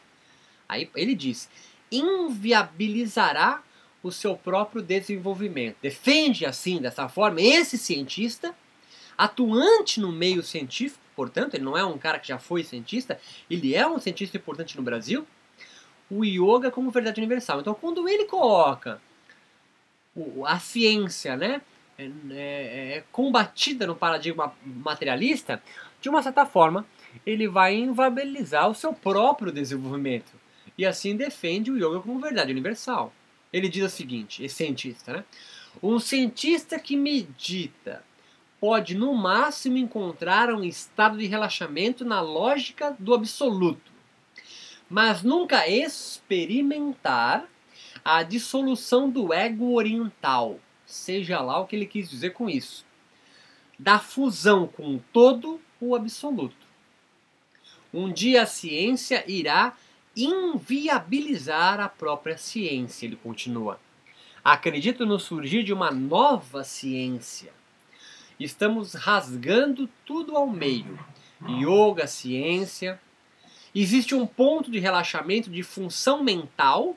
aí 0.69 0.91
ele 0.95 1.15
diz, 1.15 1.49
inviabilizará 1.91 3.63
o 4.03 4.13
seu 4.13 4.37
próprio 4.37 4.83
desenvolvimento. 4.83 5.77
Defende 5.81 6.45
assim, 6.45 6.79
dessa 6.79 7.09
forma, 7.09 7.41
esse 7.41 7.79
cientista, 7.79 8.55
atuante 9.17 9.99
no 9.99 10.13
meio 10.13 10.43
científico, 10.43 11.03
portanto, 11.17 11.55
ele 11.55 11.65
não 11.65 11.77
é 11.77 11.85
um 11.85 11.97
cara 11.97 12.19
que 12.19 12.29
já 12.29 12.39
foi 12.39 12.63
cientista, 12.63 13.19
ele 13.49 13.75
é 13.75 13.87
um 13.87 13.99
cientista 13.99 14.37
importante 14.37 14.77
no 14.77 14.83
Brasil, 14.83 15.27
o 16.11 16.23
yoga 16.23 16.71
como 16.71 16.91
verdade 16.91 17.19
universal. 17.19 17.61
Então, 17.61 17.75
quando 17.75 18.07
ele 18.07 18.27
coloca 18.27 19.01
a 20.47 20.59
ciência 20.59 21.35
né, 21.35 21.63
é, 22.31 22.97
é 22.97 23.05
combatida 23.13 23.87
no 23.87 23.95
paradigma 23.95 24.55
materialista, 24.65 25.63
de 26.01 26.09
uma 26.09 26.23
certa 26.23 26.45
forma, 26.45 26.87
ele 27.25 27.47
vai 27.47 27.75
inviabilizar 27.75 28.69
o 28.69 28.75
seu 28.75 28.93
próprio 28.93 29.53
desenvolvimento. 29.53 30.33
E 30.77 30.87
assim 30.87 31.17
defende 31.17 31.71
o 31.71 31.77
yoga 31.77 32.01
como 32.01 32.19
verdade 32.19 32.51
universal. 32.51 33.13
Ele 33.53 33.69
diz 33.69 33.85
o 33.85 33.95
seguinte, 33.95 34.43
esse 34.43 34.57
cientista, 34.57 35.13
né? 35.13 35.25
Um 35.83 35.99
cientista 35.99 36.79
que 36.79 36.97
medita 36.97 38.03
pode 38.61 38.95
no 38.95 39.13
máximo 39.15 39.77
encontrar 39.77 40.49
um 40.51 40.63
estado 40.63 41.19
de 41.19 41.27
relaxamento 41.27 42.05
na 42.05 42.21
lógica 42.21 42.95
do 42.99 43.13
absoluto, 43.13 43.91
mas 44.89 45.23
nunca 45.23 45.69
experimentar 45.69 47.49
a 48.05 48.23
dissolução 48.23 49.11
do 49.11 49.33
ego 49.33 49.75
oriental, 49.75 50.61
seja 50.93 51.41
lá 51.41 51.59
o 51.59 51.67
que 51.67 51.75
ele 51.75 51.87
quis 51.87 52.11
dizer 52.11 52.31
com 52.35 52.51
isso, 52.51 52.85
da 53.79 53.99
fusão 53.99 54.67
com 54.67 54.97
o 54.97 55.05
todo, 55.13 55.59
o 55.81 55.97
absoluto. 55.97 56.67
Um 57.93 58.13
dia 58.13 58.43
a 58.43 58.47
ciência 58.47 59.25
irá 59.27 59.75
inviabilizar 60.15 61.81
a 61.81 61.89
própria 61.89 62.37
ciência, 62.37 63.07
ele 63.07 63.17
continua. 63.17 63.81
Acredito 64.45 65.07
no 65.07 65.19
surgir 65.19 65.63
de 65.63 65.73
uma 65.73 65.91
nova 65.91 66.63
ciência. 66.63 67.53
Estamos 68.39 68.93
rasgando 68.93 69.89
tudo 70.05 70.37
ao 70.37 70.47
meio. 70.47 70.99
Yoga, 71.49 72.07
ciência. 72.07 73.01
Existe 73.75 74.15
um 74.15 74.27
ponto 74.27 74.71
de 74.71 74.79
relaxamento 74.79 75.49
de 75.49 75.63
função 75.63 76.23
mental 76.23 76.97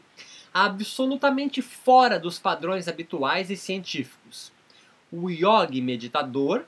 absolutamente 0.55 1.61
fora 1.61 2.17
dos 2.17 2.39
padrões 2.39 2.87
habituais 2.87 3.49
e 3.51 3.57
científicos. 3.57 4.53
O 5.11 5.29
yogi 5.29 5.81
meditador 5.81 6.63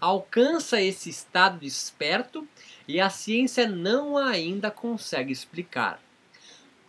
alcança 0.00 0.80
esse 0.80 1.10
estado 1.10 1.58
desperto 1.58 2.46
e 2.86 3.00
a 3.00 3.10
ciência 3.10 3.66
não 3.66 4.16
ainda 4.16 4.70
consegue 4.70 5.32
explicar. 5.32 6.00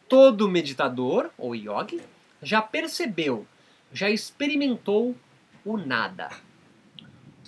Todo 0.08 0.48
meditador, 0.48 1.32
ou 1.40 1.56
yogi, 1.56 2.00
já 2.44 2.62
percebeu, 2.62 3.48
já 3.92 4.08
experimentou 4.08 5.16
o 5.66 5.76
nada. 5.76 6.30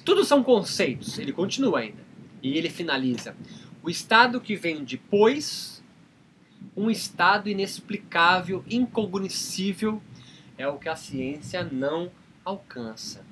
Tudo 0.03 0.25
são 0.25 0.43
conceitos, 0.43 1.19
ele 1.19 1.31
continua 1.31 1.81
ainda. 1.81 2.03
E 2.41 2.57
ele 2.57 2.71
finaliza: 2.71 3.37
o 3.83 3.89
estado 3.89 4.41
que 4.41 4.55
vem 4.55 4.83
depois 4.83 5.78
um 6.75 6.89
estado 6.89 7.49
inexplicável, 7.49 8.63
incognoscível, 8.69 10.01
é 10.57 10.67
o 10.67 10.77
que 10.77 10.89
a 10.89 10.95
ciência 10.95 11.63
não 11.63 12.11
alcança. 12.43 13.25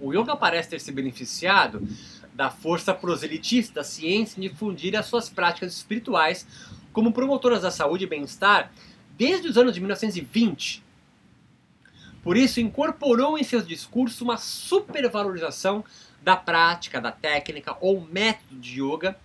O 0.00 0.12
yoga 0.12 0.36
parece 0.36 0.70
ter 0.70 0.80
se 0.80 0.92
beneficiado 0.92 1.86
da 2.32 2.50
força 2.50 2.94
proselitista 2.94 3.74
da 3.74 3.84
ciência 3.84 4.38
em 4.38 4.48
difundir 4.48 4.96
as 4.96 5.06
suas 5.06 5.28
práticas 5.28 5.74
espirituais 5.74 6.46
como 6.92 7.12
promotoras 7.12 7.62
da 7.62 7.70
saúde 7.70 8.04
e 8.04 8.08
bem-estar 8.08 8.72
desde 9.16 9.48
os 9.48 9.58
anos 9.58 9.74
de 9.74 9.80
1920. 9.80 10.84
Por 12.22 12.36
isso, 12.36 12.60
incorporou 12.60 13.38
em 13.38 13.42
seus 13.42 13.66
discursos 13.66 14.20
uma 14.20 14.36
supervalorização 14.36 15.84
da 16.22 16.36
prática, 16.36 17.00
da 17.00 17.10
técnica 17.10 17.76
ou 17.80 18.00
método 18.00 18.60
de 18.60 18.82
yoga 18.82 19.16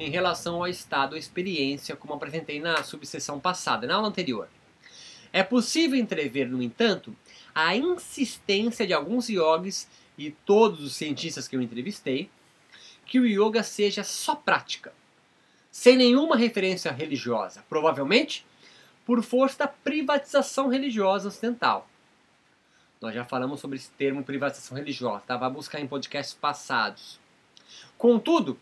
em 0.00 0.10
relação 0.10 0.56
ao 0.56 0.66
estado 0.66 1.12
ou 1.12 1.18
experiência, 1.18 1.94
como 1.94 2.14
apresentei 2.14 2.58
na 2.58 2.82
subseção 2.82 3.38
passada, 3.38 3.86
na 3.86 3.96
aula 3.96 4.08
anterior. 4.08 4.48
É 5.30 5.42
possível 5.42 5.98
entrever, 5.98 6.48
no 6.48 6.62
entanto, 6.62 7.14
a 7.54 7.76
insistência 7.76 8.86
de 8.86 8.94
alguns 8.94 9.28
yogis 9.28 9.86
e 10.16 10.30
todos 10.30 10.82
os 10.82 10.96
cientistas 10.96 11.46
que 11.46 11.54
eu 11.54 11.60
entrevistei 11.60 12.30
que 13.04 13.20
o 13.20 13.26
yoga 13.26 13.62
seja 13.62 14.02
só 14.02 14.34
prática, 14.34 14.92
sem 15.70 15.96
nenhuma 15.96 16.36
referência 16.36 16.90
religiosa, 16.90 17.62
provavelmente 17.68 18.46
por 19.04 19.22
força 19.22 19.58
da 19.58 19.68
privatização 19.68 20.68
religiosa 20.68 21.28
ocidental. 21.28 21.88
Nós 23.00 23.14
já 23.14 23.24
falamos 23.24 23.60
sobre 23.60 23.76
esse 23.76 23.90
termo 23.92 24.22
privatização 24.22 24.76
religiosa, 24.76 25.24
tá? 25.26 25.36
Vai 25.36 25.50
buscar 25.50 25.80
em 25.80 25.86
podcasts 25.86 26.34
passados. 26.34 27.18
Contudo, 27.98 28.58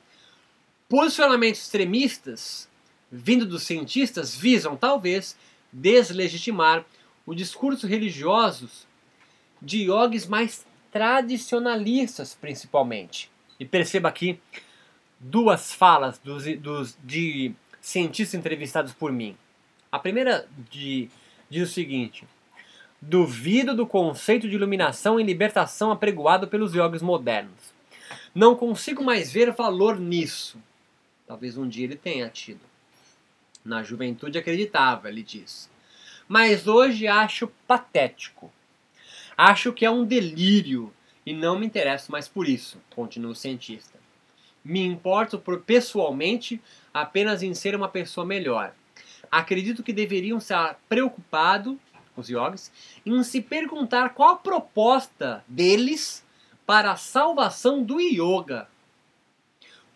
Posicionamentos 0.89 1.61
extremistas, 1.61 2.67
vindo 3.13 3.45
dos 3.45 3.65
cientistas, 3.65 4.35
visam 4.35 4.75
talvez 4.75 5.37
deslegitimar 5.71 6.83
o 7.27 7.35
discurso 7.35 7.87
religiosos 7.87 8.87
de 9.61 9.83
yogis 9.83 10.27
mais 10.27 10.65
tradicionalistas, 10.91 12.35
principalmente. 12.35 13.31
E 13.61 13.67
perceba 13.67 14.09
aqui 14.09 14.41
duas 15.21 15.75
falas 15.75 16.19
dos, 16.19 16.45
dos, 16.57 16.97
de 17.05 17.53
cientistas 17.83 18.39
entrevistados 18.39 18.95
por 18.95 19.13
mim. 19.13 19.37
A 19.93 19.99
primeira 19.99 20.49
de, 20.71 21.11
diz 21.51 21.69
o 21.69 21.73
seguinte: 21.73 22.27
Duvido 22.99 23.75
do 23.75 23.87
conceito 23.87 24.49
de 24.49 24.55
iluminação 24.55 25.21
e 25.21 25.23
libertação 25.23 25.91
apregoado 25.91 26.49
pelos 26.49 26.73
yogis 26.73 27.03
modernos. 27.03 27.77
Não 28.35 28.57
consigo 28.57 29.05
mais 29.05 29.31
ver 29.31 29.53
valor 29.53 30.01
nisso. 30.01 30.59
Talvez 31.29 31.59
um 31.59 31.69
dia 31.69 31.85
ele 31.85 31.95
tenha 31.95 32.27
tido. 32.31 32.63
Na 33.63 33.83
juventude 33.83 34.39
acreditava, 34.39 35.11
ele 35.11 35.23
diz. 35.23 35.71
Mas 36.27 36.67
hoje 36.67 37.07
acho 37.07 37.49
patético. 37.67 38.51
Acho 39.37 39.71
que 39.71 39.85
é 39.85 39.91
um 39.91 40.07
delírio 40.07 40.91
e 41.27 41.35
não 41.35 41.59
me 41.59 41.67
interesso 41.67 42.11
mais 42.11 42.27
por 42.27 42.49
isso, 42.49 42.81
continua 42.95 43.33
o 43.33 43.35
cientista. 43.35 43.99
Me 44.65 44.83
importo 44.83 45.39
por, 45.39 45.61
pessoalmente 45.61 46.63
apenas 46.93 47.43
em 47.43 47.53
ser 47.53 47.77
uma 47.77 47.89
pessoa 47.89 48.25
melhor. 48.27 48.75
Acredito 49.31 49.83
que 49.83 49.93
deveriam 49.93 50.39
estar 50.39 50.81
preocupados, 50.89 51.77
os 52.17 52.31
yogis, 52.31 52.73
em 53.05 53.23
se 53.23 53.43
perguntar 53.43 54.15
qual 54.15 54.31
a 54.31 54.37
proposta 54.37 55.45
deles 55.47 56.25
para 56.65 56.93
a 56.93 56.97
salvação 56.97 57.83
do 57.83 58.01
yoga. 58.01 58.67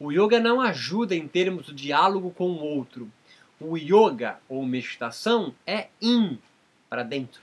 O 0.05 0.11
yoga 0.11 0.41
não 0.41 0.61
ajuda 0.61 1.15
em 1.15 1.29
termos 1.29 1.67
de 1.67 1.75
diálogo 1.75 2.33
com 2.33 2.51
o 2.51 2.59
outro. 2.59 3.09
O 3.61 3.77
yoga 3.77 4.41
ou 4.49 4.67
meditação 4.67 5.55
é 5.65 5.91
in, 6.01 6.41
para 6.91 7.05
dentro. 7.05 7.41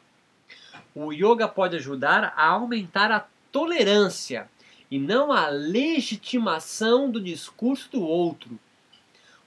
O 0.94 1.14
yoga 1.14 1.48
pode 1.48 1.78
ajudar 1.78 2.34
a 2.36 2.48
aumentar 2.48 3.14
a 3.14 3.26
tolerância 3.50 4.50
e 4.92 5.00
não 5.00 5.32
a 5.32 5.48
legitimação 5.48 7.10
do 7.10 7.22
discurso 7.22 7.90
do 7.94 8.02
outro. 8.02 8.60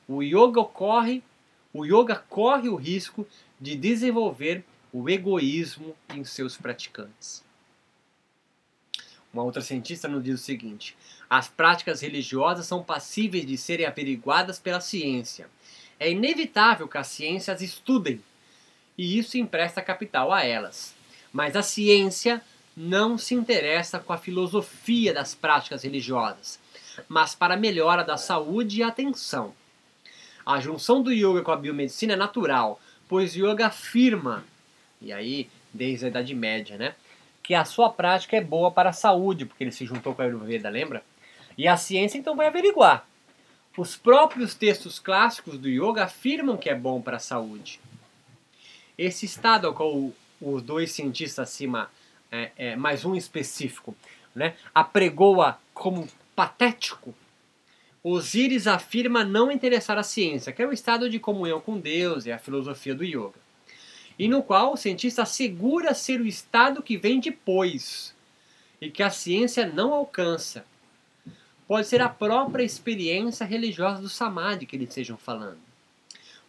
O 0.08 0.22
yoga 0.22 0.60
ocorre, 0.60 1.22
o 1.70 1.84
yoga 1.84 2.16
corre 2.16 2.70
o 2.70 2.76
risco 2.76 3.28
de 3.60 3.76
desenvolver 3.76 4.64
o 4.90 5.10
egoísmo 5.10 5.94
em 6.14 6.24
seus 6.24 6.56
praticantes. 6.56 7.44
Uma 9.32 9.42
outra 9.42 9.60
cientista 9.62 10.08
nos 10.08 10.24
diz 10.24 10.40
o 10.40 10.42
seguinte: 10.42 10.96
as 11.32 11.48
práticas 11.48 12.02
religiosas 12.02 12.66
são 12.66 12.82
passíveis 12.82 13.46
de 13.46 13.56
serem 13.56 13.86
averiguadas 13.86 14.58
pela 14.58 14.82
ciência. 14.82 15.48
É 15.98 16.10
inevitável 16.10 16.86
que 16.86 16.98
as 16.98 17.06
ciências 17.06 17.62
estudem, 17.62 18.22
e 18.98 19.18
isso 19.18 19.38
empresta 19.38 19.80
capital 19.80 20.30
a 20.30 20.44
elas. 20.44 20.94
Mas 21.32 21.56
a 21.56 21.62
ciência 21.62 22.42
não 22.76 23.16
se 23.16 23.34
interessa 23.34 23.98
com 23.98 24.12
a 24.12 24.18
filosofia 24.18 25.14
das 25.14 25.34
práticas 25.34 25.84
religiosas, 25.84 26.60
mas 27.08 27.34
para 27.34 27.54
a 27.54 27.56
melhora 27.56 28.04
da 28.04 28.18
saúde 28.18 28.80
e 28.80 28.82
atenção. 28.82 29.54
A 30.44 30.60
junção 30.60 31.02
do 31.02 31.10
yoga 31.10 31.40
com 31.40 31.52
a 31.52 31.56
biomedicina 31.56 32.12
é 32.12 32.16
natural, 32.16 32.78
pois 33.08 33.34
yoga 33.34 33.68
afirma, 33.68 34.44
e 35.00 35.10
aí 35.10 35.48
desde 35.72 36.04
a 36.04 36.08
Idade 36.08 36.34
Média, 36.34 36.76
né, 36.76 36.94
que 37.42 37.54
a 37.54 37.64
sua 37.64 37.88
prática 37.88 38.36
é 38.36 38.40
boa 38.42 38.70
para 38.70 38.90
a 38.90 38.92
saúde, 38.92 39.46
porque 39.46 39.64
ele 39.64 39.72
se 39.72 39.86
juntou 39.86 40.14
com 40.14 40.20
a 40.20 40.26
Ayurveda, 40.26 40.68
lembra? 40.68 41.02
E 41.56 41.68
a 41.68 41.76
ciência 41.76 42.18
então 42.18 42.36
vai 42.36 42.46
averiguar. 42.46 43.06
Os 43.76 43.96
próprios 43.96 44.54
textos 44.54 44.98
clássicos 44.98 45.58
do 45.58 45.68
yoga 45.68 46.04
afirmam 46.04 46.56
que 46.56 46.68
é 46.68 46.74
bom 46.74 47.00
para 47.00 47.16
a 47.16 47.20
saúde. 47.20 47.80
Esse 48.98 49.24
estado 49.24 49.66
ao 49.66 49.74
qual 49.74 50.12
os 50.40 50.62
dois 50.62 50.92
cientistas 50.92 51.48
acima 51.48 51.90
é, 52.30 52.50
é, 52.56 52.76
mais 52.76 53.04
um 53.04 53.14
específico, 53.14 53.94
né, 54.34 54.54
apregoa 54.74 55.58
como 55.74 56.08
patético, 56.34 57.14
Osíris 58.04 58.66
afirma 58.66 59.24
não 59.24 59.50
interessar 59.50 59.96
a 59.96 60.02
ciência, 60.02 60.52
que 60.52 60.60
é 60.60 60.66
o 60.66 60.72
estado 60.72 61.08
de 61.08 61.20
comunhão 61.20 61.60
com 61.60 61.78
Deus 61.78 62.26
e 62.26 62.32
a 62.32 62.38
filosofia 62.38 62.94
do 62.96 63.04
yoga, 63.04 63.38
e 64.18 64.26
no 64.26 64.42
qual 64.42 64.72
o 64.72 64.76
cientista 64.76 65.22
assegura 65.22 65.94
ser 65.94 66.20
o 66.20 66.26
estado 66.26 66.82
que 66.82 66.96
vem 66.96 67.20
depois 67.20 68.12
e 68.80 68.90
que 68.90 69.04
a 69.04 69.10
ciência 69.10 69.64
não 69.66 69.94
alcança. 69.94 70.64
Pode 71.72 71.86
ser 71.86 72.02
a 72.02 72.08
própria 72.10 72.64
experiência 72.64 73.46
religiosa 73.46 74.02
do 74.02 74.08
samadhi 74.10 74.66
que 74.66 74.76
eles 74.76 74.90
estejam 74.90 75.16
falando. 75.16 75.56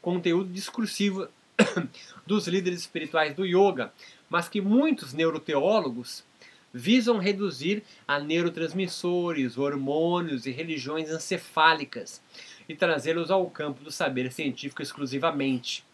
Conteúdo 0.02 0.52
discursivo 0.52 1.30
dos 2.28 2.46
líderes 2.46 2.82
espirituais 2.82 3.34
do 3.34 3.46
yoga, 3.46 3.94
mas 4.30 4.50
que 4.50 4.60
muitos 4.60 5.14
neuroteólogos 5.14 6.26
visam 6.74 7.20
reduzir 7.20 7.84
a 8.06 8.20
neurotransmissores, 8.20 9.58
hormônios 9.58 10.46
e 10.46 10.52
religiões 10.52 11.10
encefálicas 11.10 12.22
e 12.68 12.76
trazê-los 12.76 13.32
ao 13.32 13.50
campo 13.50 13.82
do 13.82 13.94
saber 13.94 14.30
científico 14.30 14.82
exclusivamente. 14.82 15.86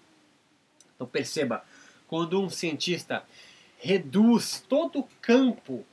Então 0.95 1.05
perceba, 1.05 1.63
quando 2.07 2.41
um 2.41 2.49
cientista 2.49 3.23
reduz 3.77 4.65
todo 4.67 5.01
o 5.01 5.09
campo 5.21 5.85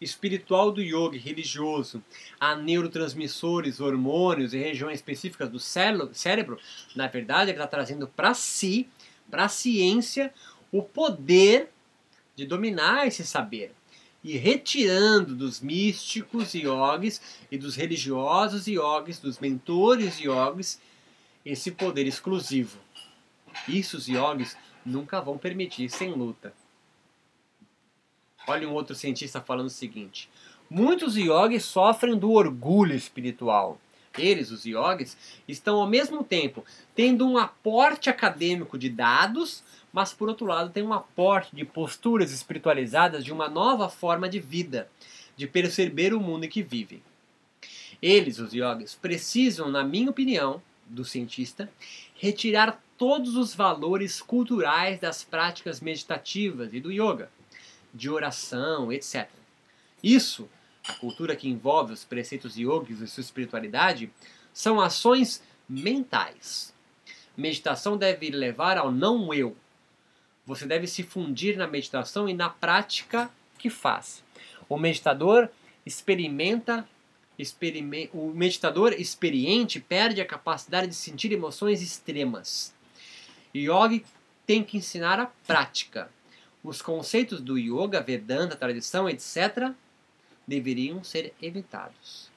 espiritual 0.00 0.70
do 0.70 0.82
yoga 0.82 1.18
religioso 1.18 2.02
a 2.38 2.54
neurotransmissores, 2.54 3.80
hormônios 3.80 4.52
e 4.52 4.58
regiões 4.58 4.96
específicas 4.96 5.48
do 5.48 5.58
cérebro, 5.58 6.58
na 6.94 7.06
verdade 7.06 7.50
ele 7.50 7.58
está 7.58 7.66
trazendo 7.66 8.06
para 8.06 8.34
si, 8.34 8.88
para 9.30 9.44
a 9.44 9.48
ciência, 9.48 10.32
o 10.70 10.82
poder 10.82 11.70
de 12.34 12.44
dominar 12.44 13.06
esse 13.06 13.24
saber 13.24 13.72
e 14.22 14.36
retirando 14.36 15.36
dos 15.36 15.60
místicos 15.60 16.52
yogis 16.52 17.20
e 17.50 17.56
dos 17.56 17.76
religiosos 17.76 18.66
yogis, 18.66 19.20
dos 19.20 19.38
mentores 19.38 20.18
yogis, 20.18 20.80
esse 21.44 21.70
poder 21.70 22.08
exclusivo. 22.08 22.76
Isso 23.68 23.96
os 23.96 24.08
yogis 24.08 24.56
nunca 24.84 25.20
vão 25.20 25.38
permitir 25.38 25.88
sem 25.88 26.12
luta. 26.12 26.52
Olha 28.46 28.68
um 28.68 28.72
outro 28.72 28.94
cientista 28.94 29.40
falando 29.40 29.66
o 29.66 29.70
seguinte: 29.70 30.28
muitos 30.70 31.16
yogis 31.16 31.64
sofrem 31.64 32.16
do 32.16 32.32
orgulho 32.32 32.94
espiritual. 32.94 33.80
Eles, 34.18 34.50
os 34.50 34.64
yogis, 34.64 35.16
estão 35.46 35.76
ao 35.76 35.86
mesmo 35.86 36.24
tempo 36.24 36.64
tendo 36.94 37.26
um 37.28 37.36
aporte 37.36 38.08
acadêmico 38.08 38.78
de 38.78 38.88
dados, 38.88 39.62
mas 39.92 40.12
por 40.12 40.28
outro 40.28 40.46
lado 40.46 40.70
tem 40.70 40.82
um 40.82 40.94
aporte 40.94 41.54
de 41.54 41.64
posturas 41.64 42.32
espiritualizadas 42.32 43.24
de 43.24 43.32
uma 43.32 43.48
nova 43.48 43.88
forma 43.88 44.28
de 44.28 44.38
vida, 44.38 44.88
de 45.36 45.46
perceber 45.46 46.14
o 46.14 46.20
mundo 46.20 46.44
em 46.44 46.48
que 46.48 46.62
vivem. 46.62 47.02
Eles, 48.00 48.38
os 48.38 48.52
yogis, 48.52 48.94
precisam, 48.94 49.70
na 49.70 49.82
minha 49.82 50.10
opinião, 50.10 50.62
do 50.86 51.04
cientista, 51.04 51.70
retirar 52.14 52.80
todos 52.96 53.36
os 53.36 53.54
valores 53.54 54.22
culturais 54.22 55.00
das 55.00 55.24
práticas 55.24 55.80
meditativas 55.80 56.72
e 56.72 56.80
do 56.80 56.90
yoga, 56.90 57.30
de 57.96 58.10
oração, 58.10 58.92
etc. 58.92 59.28
Isso, 60.02 60.48
a 60.86 60.92
cultura 60.94 61.34
que 61.34 61.48
envolve 61.48 61.92
os 61.92 62.04
preceitos 62.04 62.56
yogis 62.56 63.00
e 63.00 63.08
sua 63.08 63.22
espiritualidade, 63.22 64.10
são 64.52 64.80
ações 64.80 65.42
mentais. 65.68 66.74
Meditação 67.36 67.96
deve 67.96 68.30
levar 68.30 68.78
ao 68.78 68.90
não 68.90 69.32
eu, 69.32 69.56
você 70.46 70.64
deve 70.64 70.86
se 70.86 71.02
fundir 71.02 71.56
na 71.56 71.66
meditação 71.66 72.28
e 72.28 72.32
na 72.32 72.48
prática 72.48 73.28
que 73.58 73.68
faz. 73.68 74.22
O 74.68 74.78
meditador 74.78 75.48
experimenta, 75.84 76.88
experime, 77.36 78.08
o 78.12 78.28
meditador 78.28 78.92
experiente 78.92 79.80
perde 79.80 80.20
a 80.20 80.26
capacidade 80.26 80.86
de 80.86 80.94
sentir 80.94 81.32
emoções 81.32 81.82
extremas. 81.82 82.72
Yogi 83.54 84.04
tem 84.46 84.62
que 84.62 84.76
ensinar 84.76 85.18
a 85.18 85.26
prática. 85.26 86.08
Os 86.66 86.82
conceitos 86.82 87.40
do 87.40 87.56
yoga, 87.56 88.00
Vedanta, 88.00 88.56
tradição, 88.56 89.08
etc., 89.08 89.70
deveriam 90.44 91.04
ser 91.04 91.32
evitados. 91.40 92.28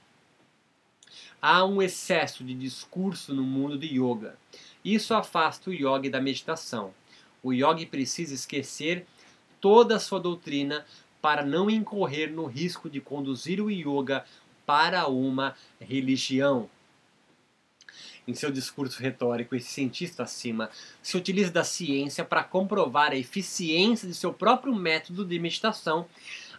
Há 1.41 1.65
um 1.65 1.81
excesso 1.81 2.43
de 2.43 2.53
discurso 2.53 3.33
no 3.33 3.41
mundo 3.41 3.75
do 3.75 3.85
yoga. 3.87 4.37
Isso 4.85 5.15
afasta 5.15 5.71
o 5.71 5.73
yoga 5.73 6.11
da 6.11 6.21
meditação. 6.21 6.93
O 7.41 7.51
yogi 7.51 7.87
precisa 7.87 8.35
esquecer 8.35 9.07
toda 9.59 9.95
a 9.95 9.99
sua 9.99 10.19
doutrina 10.19 10.85
para 11.19 11.43
não 11.43 11.67
incorrer 11.67 12.31
no 12.31 12.45
risco 12.45 12.87
de 12.87 13.01
conduzir 13.01 13.59
o 13.59 13.71
yoga 13.71 14.23
para 14.63 15.07
uma 15.07 15.55
religião. 15.81 16.69
Em 18.29 18.35
seu 18.35 18.51
discurso 18.51 19.01
retórico, 19.01 19.55
esse 19.55 19.69
cientista 19.69 20.21
acima 20.21 20.69
se 21.01 21.17
utiliza 21.17 21.49
da 21.49 21.63
ciência 21.63 22.23
para 22.23 22.43
comprovar 22.43 23.11
a 23.11 23.15
eficiência 23.15 24.07
de 24.07 24.13
seu 24.13 24.31
próprio 24.31 24.75
método 24.75 25.25
de 25.25 25.39
meditação 25.39 26.05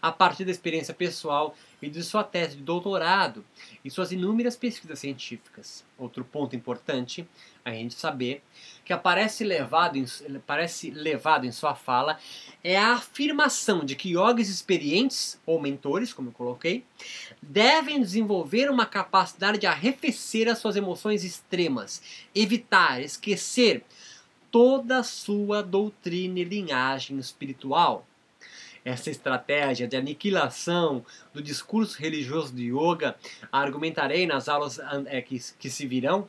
a 0.03 0.11
partir 0.11 0.45
da 0.45 0.51
experiência 0.51 0.93
pessoal 0.93 1.55
e 1.83 1.89
de 1.89 2.03
sua 2.03 2.23
tese 2.23 2.57
de 2.57 2.63
doutorado 2.63 3.45
e 3.85 3.91
suas 3.91 4.13
inúmeras 4.13 4.57
pesquisas 4.57 4.99
científicas. 4.99 5.85
Outro 5.99 6.25
ponto 6.25 6.55
importante 6.55 7.27
a 7.65 7.71
gente 7.71 7.95
saber 7.95 8.43
que 8.85 8.93
aparece 8.93 9.45
levado 9.45 9.97
em, 9.97 10.05
parece 10.47 10.91
levado 10.91 11.47
em 11.47 11.53
sua 11.53 11.75
fala 11.75 12.19
é 12.65 12.77
a 12.77 12.95
afirmação 12.95 13.85
de 13.85 13.95
que 13.95 14.13
yogis 14.15 14.49
experientes, 14.49 15.39
ou 15.47 15.61
mentores, 15.61 16.13
como 16.13 16.31
eu 16.31 16.33
coloquei, 16.33 16.85
devem 17.41 18.01
desenvolver 18.01 18.71
uma 18.71 18.87
capacidade 18.87 19.59
de 19.59 19.67
arrefecer 19.67 20.49
as 20.49 20.59
suas 20.59 20.77
emoções 20.77 21.25
extremas, 21.25 22.03
evitar, 22.35 23.01
esquecer 23.01 23.85
toda 24.51 24.99
a 24.99 25.05
sua 25.05 25.63
doutrina 25.63 26.41
e 26.41 26.45
linhagem 26.45 27.19
espiritual. 27.19 28.07
Essa 28.85 29.11
estratégia 29.11 29.87
de 29.87 29.97
aniquilação 29.97 31.05
do 31.33 31.43
discurso 31.43 31.99
religioso 31.99 32.53
do 32.53 32.61
yoga, 32.61 33.17
argumentarei 33.53 34.27
nas 34.27 34.49
aulas 34.49 34.81
é, 35.07 35.21
que, 35.21 35.39
se 35.39 35.87
virão, 35.87 36.29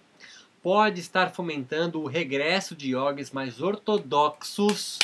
pode 0.62 1.00
estar 1.00 1.34
fomentando 1.34 2.02
o 2.02 2.08
regresso 2.08 2.76
de 2.76 2.92
yogis 2.92 3.32
mais 3.32 3.62
ortodoxos 3.62 5.00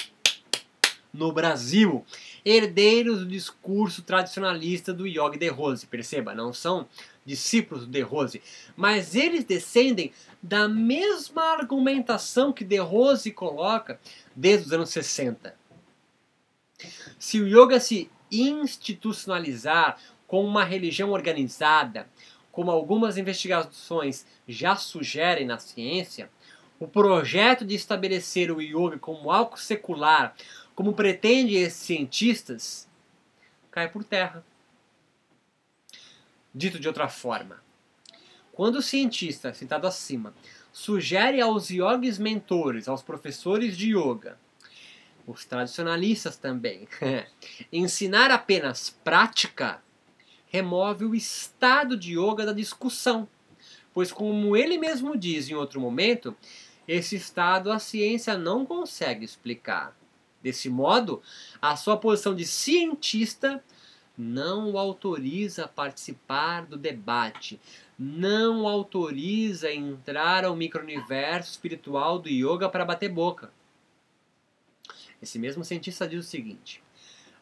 no 1.13 1.31
Brasil, 1.31 2.05
herdeiros 2.45 3.19
do 3.19 3.25
discurso 3.25 4.03
tradicionalista 4.03 4.93
do 4.93 5.07
Yogi 5.07 5.39
de 5.39 5.47
Rose. 5.49 5.87
Perceba, 5.87 6.35
não 6.35 6.53
são 6.53 6.87
discípulos 7.25 7.85
de 7.87 8.01
Rose, 8.01 8.41
mas 8.75 9.15
eles 9.15 9.43
descendem 9.43 10.11
da 10.41 10.67
mesma 10.67 11.43
argumentação 11.43 12.53
que 12.53 12.63
de 12.63 12.77
Rose 12.77 13.31
coloca 13.31 13.99
desde 14.35 14.67
os 14.67 14.73
anos 14.73 14.89
60. 14.89 15.55
Se 17.17 17.39
o 17.39 17.47
yoga 17.47 17.79
se 17.79 18.09
institucionalizar 18.31 19.99
como 20.27 20.47
uma 20.47 20.63
religião 20.63 21.11
organizada, 21.11 22.07
como 22.51 22.71
algumas 22.71 23.17
investigações 23.17 24.25
já 24.47 24.75
sugerem 24.75 25.45
na 25.45 25.57
ciência, 25.57 26.29
o 26.79 26.87
projeto 26.87 27.65
de 27.65 27.75
estabelecer 27.75 28.51
o 28.51 28.61
yoga 28.61 28.99
como 28.99 29.31
algo 29.31 29.57
secular, 29.57 30.35
como 30.75 30.93
pretendem 30.93 31.55
esses 31.55 31.79
cientistas, 31.79 32.87
cai 33.71 33.89
por 33.89 34.03
terra. 34.03 34.45
Dito 36.53 36.79
de 36.79 36.87
outra 36.87 37.07
forma, 37.07 37.61
quando 38.51 38.77
o 38.77 38.81
cientista 38.81 39.53
citado 39.53 39.85
acima 39.85 40.33
sugere 40.73 41.39
aos 41.39 41.69
yogis 41.69 42.17
mentores, 42.17 42.87
aos 42.87 43.03
professores 43.03 43.77
de 43.77 43.91
yoga, 43.95 44.37
os 45.27 45.43
tradicionalistas 45.43 46.37
também, 46.37 46.87
ensinar 47.71 48.31
apenas 48.31 48.89
prática, 49.03 49.83
remove 50.47 51.03
o 51.03 51.13
estado 51.13 51.97
de 51.97 52.17
yoga 52.17 52.45
da 52.45 52.53
discussão. 52.53 53.27
Pois, 53.93 54.11
como 54.11 54.55
ele 54.55 54.77
mesmo 54.77 55.17
diz 55.17 55.49
em 55.49 55.53
outro 55.53 55.81
momento, 55.81 56.35
esse 56.87 57.17
estado 57.17 57.71
a 57.71 57.77
ciência 57.77 58.37
não 58.37 58.65
consegue 58.65 59.25
explicar. 59.25 59.95
Desse 60.41 60.69
modo, 60.69 61.21
a 61.61 61.75
sua 61.75 61.97
posição 61.97 62.33
de 62.33 62.45
cientista 62.45 63.61
não 64.17 64.71
o 64.71 64.77
autoriza 64.77 65.65
a 65.65 65.67
participar 65.67 66.65
do 66.65 66.77
debate, 66.77 67.59
não 67.99 68.67
autoriza 68.67 69.67
a 69.67 69.75
entrar 69.75 70.45
ao 70.45 70.55
micro-universo 70.55 71.51
espiritual 71.51 72.17
do 72.17 72.29
yoga 72.29 72.69
para 72.69 72.85
bater 72.85 73.09
boca. 73.09 73.51
Esse 75.21 75.39
mesmo 75.39 75.63
cientista 75.63 76.07
diz 76.07 76.25
o 76.25 76.27
seguinte: 76.27 76.81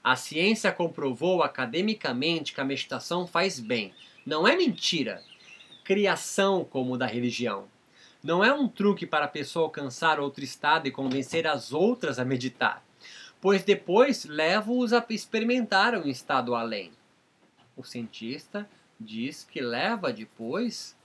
a 0.04 0.16
ciência 0.16 0.72
comprovou 0.72 1.42
academicamente 1.42 2.54
que 2.54 2.62
a 2.62 2.64
meditação 2.64 3.26
faz 3.26 3.60
bem. 3.60 3.92
Não 4.26 4.48
é 4.48 4.56
mentira. 4.56 5.24
Criação 5.84 6.64
como 6.64 6.96
da 6.96 7.08
religião. 7.08 7.68
Não 8.24 8.44
é 8.44 8.54
um 8.54 8.68
truque 8.68 9.06
para 9.06 9.26
a 9.26 9.28
pessoa 9.28 9.66
alcançar 9.66 10.20
outro 10.20 10.44
estado 10.44 10.88
e 10.88 10.92
convencer 10.92 11.48
as 11.48 11.74
outras 11.74 12.18
a 12.18 12.26
meditar, 12.26 12.84
pois 13.42 13.64
depois 13.64 14.26
leva-os 14.26 14.94
a 14.94 15.04
experimentar 15.10 15.96
um 15.96 16.08
estado 16.08 16.56
além. 16.56 16.92
O 17.76 17.84
cientista 17.84 18.70
diz 19.00 19.44
que 19.44 19.62
leva 19.62 20.14
depois 20.14 20.96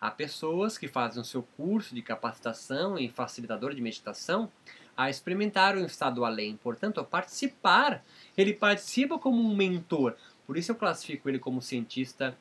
a 0.00 0.10
pessoas 0.10 0.78
que 0.78 0.88
fazem 0.88 1.22
o 1.22 1.24
seu 1.24 1.42
curso 1.56 1.94
de 1.94 2.02
capacitação 2.02 2.98
em 2.98 3.08
facilitador 3.08 3.74
de 3.74 3.80
meditação 3.80 4.50
a 4.96 5.08
experimentar 5.08 5.76
um 5.76 5.84
estado 5.84 6.24
além, 6.24 6.56
portanto, 6.56 7.00
a 7.00 7.04
participar. 7.04 8.04
Ele 8.36 8.52
participa 8.52 9.18
como 9.18 9.42
um 9.42 9.54
mentor. 9.54 10.14
Por 10.46 10.56
isso 10.56 10.72
eu 10.72 10.76
classifico 10.76 11.28
ele 11.28 11.38
como 11.38 11.62
cientista 11.62 12.36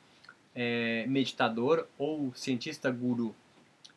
é, 0.55 1.05
meditador 1.07 1.87
ou 1.97 2.33
cientista 2.35 2.91
guru. 2.91 3.35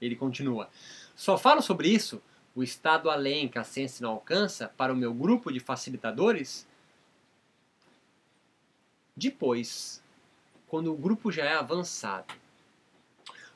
Ele 0.00 0.16
continua. 0.16 0.68
Só 1.16 1.38
falo 1.38 1.62
sobre 1.62 1.88
isso, 1.88 2.22
o 2.54 2.62
estado 2.62 3.10
além 3.10 3.48
que 3.48 3.58
a 3.58 3.64
ciência 3.64 4.02
não 4.02 4.12
alcança, 4.12 4.68
para 4.76 4.92
o 4.92 4.96
meu 4.96 5.12
grupo 5.12 5.52
de 5.52 5.60
facilitadores, 5.60 6.66
depois, 9.16 10.02
quando 10.66 10.92
o 10.92 10.96
grupo 10.96 11.30
já 11.30 11.44
é 11.44 11.54
avançado. 11.54 12.34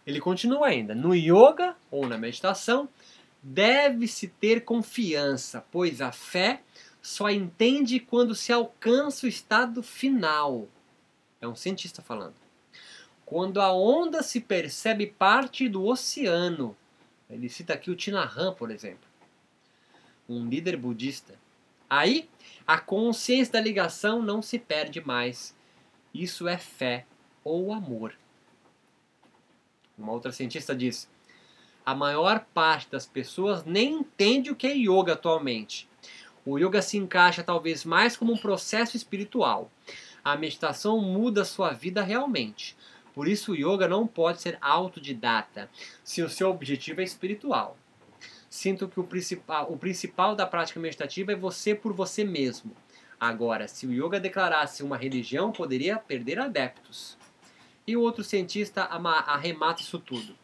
Ele 0.06 0.20
continua 0.20 0.68
ainda. 0.68 0.94
No 0.94 1.14
yoga 1.14 1.76
ou 1.90 2.06
na 2.06 2.16
meditação, 2.16 2.88
Deve-se 3.50 4.28
ter 4.28 4.62
confiança, 4.62 5.64
pois 5.72 6.02
a 6.02 6.12
fé 6.12 6.60
só 7.00 7.30
entende 7.30 7.98
quando 7.98 8.34
se 8.34 8.52
alcança 8.52 9.24
o 9.24 9.28
estado 9.28 9.82
final. 9.82 10.68
É 11.40 11.48
um 11.48 11.54
cientista 11.54 12.02
falando. 12.02 12.34
Quando 13.24 13.58
a 13.62 13.72
onda 13.72 14.22
se 14.22 14.38
percebe 14.38 15.06
parte 15.06 15.66
do 15.66 15.86
oceano. 15.86 16.76
Ele 17.30 17.48
cita 17.48 17.72
aqui 17.72 17.90
o 17.90 17.96
Tinahan, 17.96 18.52
por 18.52 18.70
exemplo. 18.70 19.08
Um 20.28 20.46
líder 20.46 20.76
budista. 20.76 21.34
Aí, 21.88 22.28
a 22.66 22.78
consciência 22.78 23.54
da 23.54 23.60
ligação 23.62 24.20
não 24.20 24.42
se 24.42 24.58
perde 24.58 25.00
mais. 25.00 25.56
Isso 26.12 26.46
é 26.46 26.58
fé 26.58 27.06
ou 27.42 27.72
amor. 27.72 28.14
Uma 29.96 30.12
outra 30.12 30.32
cientista 30.32 30.76
diz: 30.76 31.08
a 31.88 31.94
maior 31.94 32.44
parte 32.52 32.90
das 32.90 33.06
pessoas 33.06 33.64
nem 33.64 34.00
entende 34.00 34.50
o 34.50 34.54
que 34.54 34.66
é 34.66 34.74
yoga 34.74 35.14
atualmente. 35.14 35.88
O 36.44 36.58
yoga 36.58 36.82
se 36.82 36.98
encaixa 36.98 37.42
talvez 37.42 37.82
mais 37.82 38.14
como 38.14 38.34
um 38.34 38.36
processo 38.36 38.94
espiritual. 38.94 39.72
A 40.22 40.36
meditação 40.36 41.00
muda 41.00 41.40
a 41.40 41.46
sua 41.46 41.72
vida 41.72 42.02
realmente. 42.02 42.76
Por 43.14 43.26
isso, 43.26 43.52
o 43.52 43.56
yoga 43.56 43.88
não 43.88 44.06
pode 44.06 44.42
ser 44.42 44.58
autodidata, 44.60 45.70
se 46.04 46.20
o 46.20 46.28
seu 46.28 46.50
objetivo 46.50 47.00
é 47.00 47.04
espiritual. 47.04 47.74
Sinto 48.50 48.86
que 48.86 49.00
o 49.00 49.04
principal, 49.04 49.72
o 49.72 49.78
principal 49.78 50.36
da 50.36 50.46
prática 50.46 50.78
meditativa 50.78 51.32
é 51.32 51.36
você 51.36 51.74
por 51.74 51.94
você 51.94 52.22
mesmo. 52.22 52.76
Agora, 53.18 53.66
se 53.66 53.86
o 53.86 53.92
yoga 53.94 54.20
declarasse 54.20 54.82
uma 54.82 54.98
religião, 54.98 55.52
poderia 55.52 55.96
perder 55.96 56.38
adeptos. 56.38 57.16
E 57.86 57.96
o 57.96 58.02
outro 58.02 58.22
cientista 58.22 58.82
arremata 58.82 59.80
isso 59.80 59.98
tudo. 59.98 60.36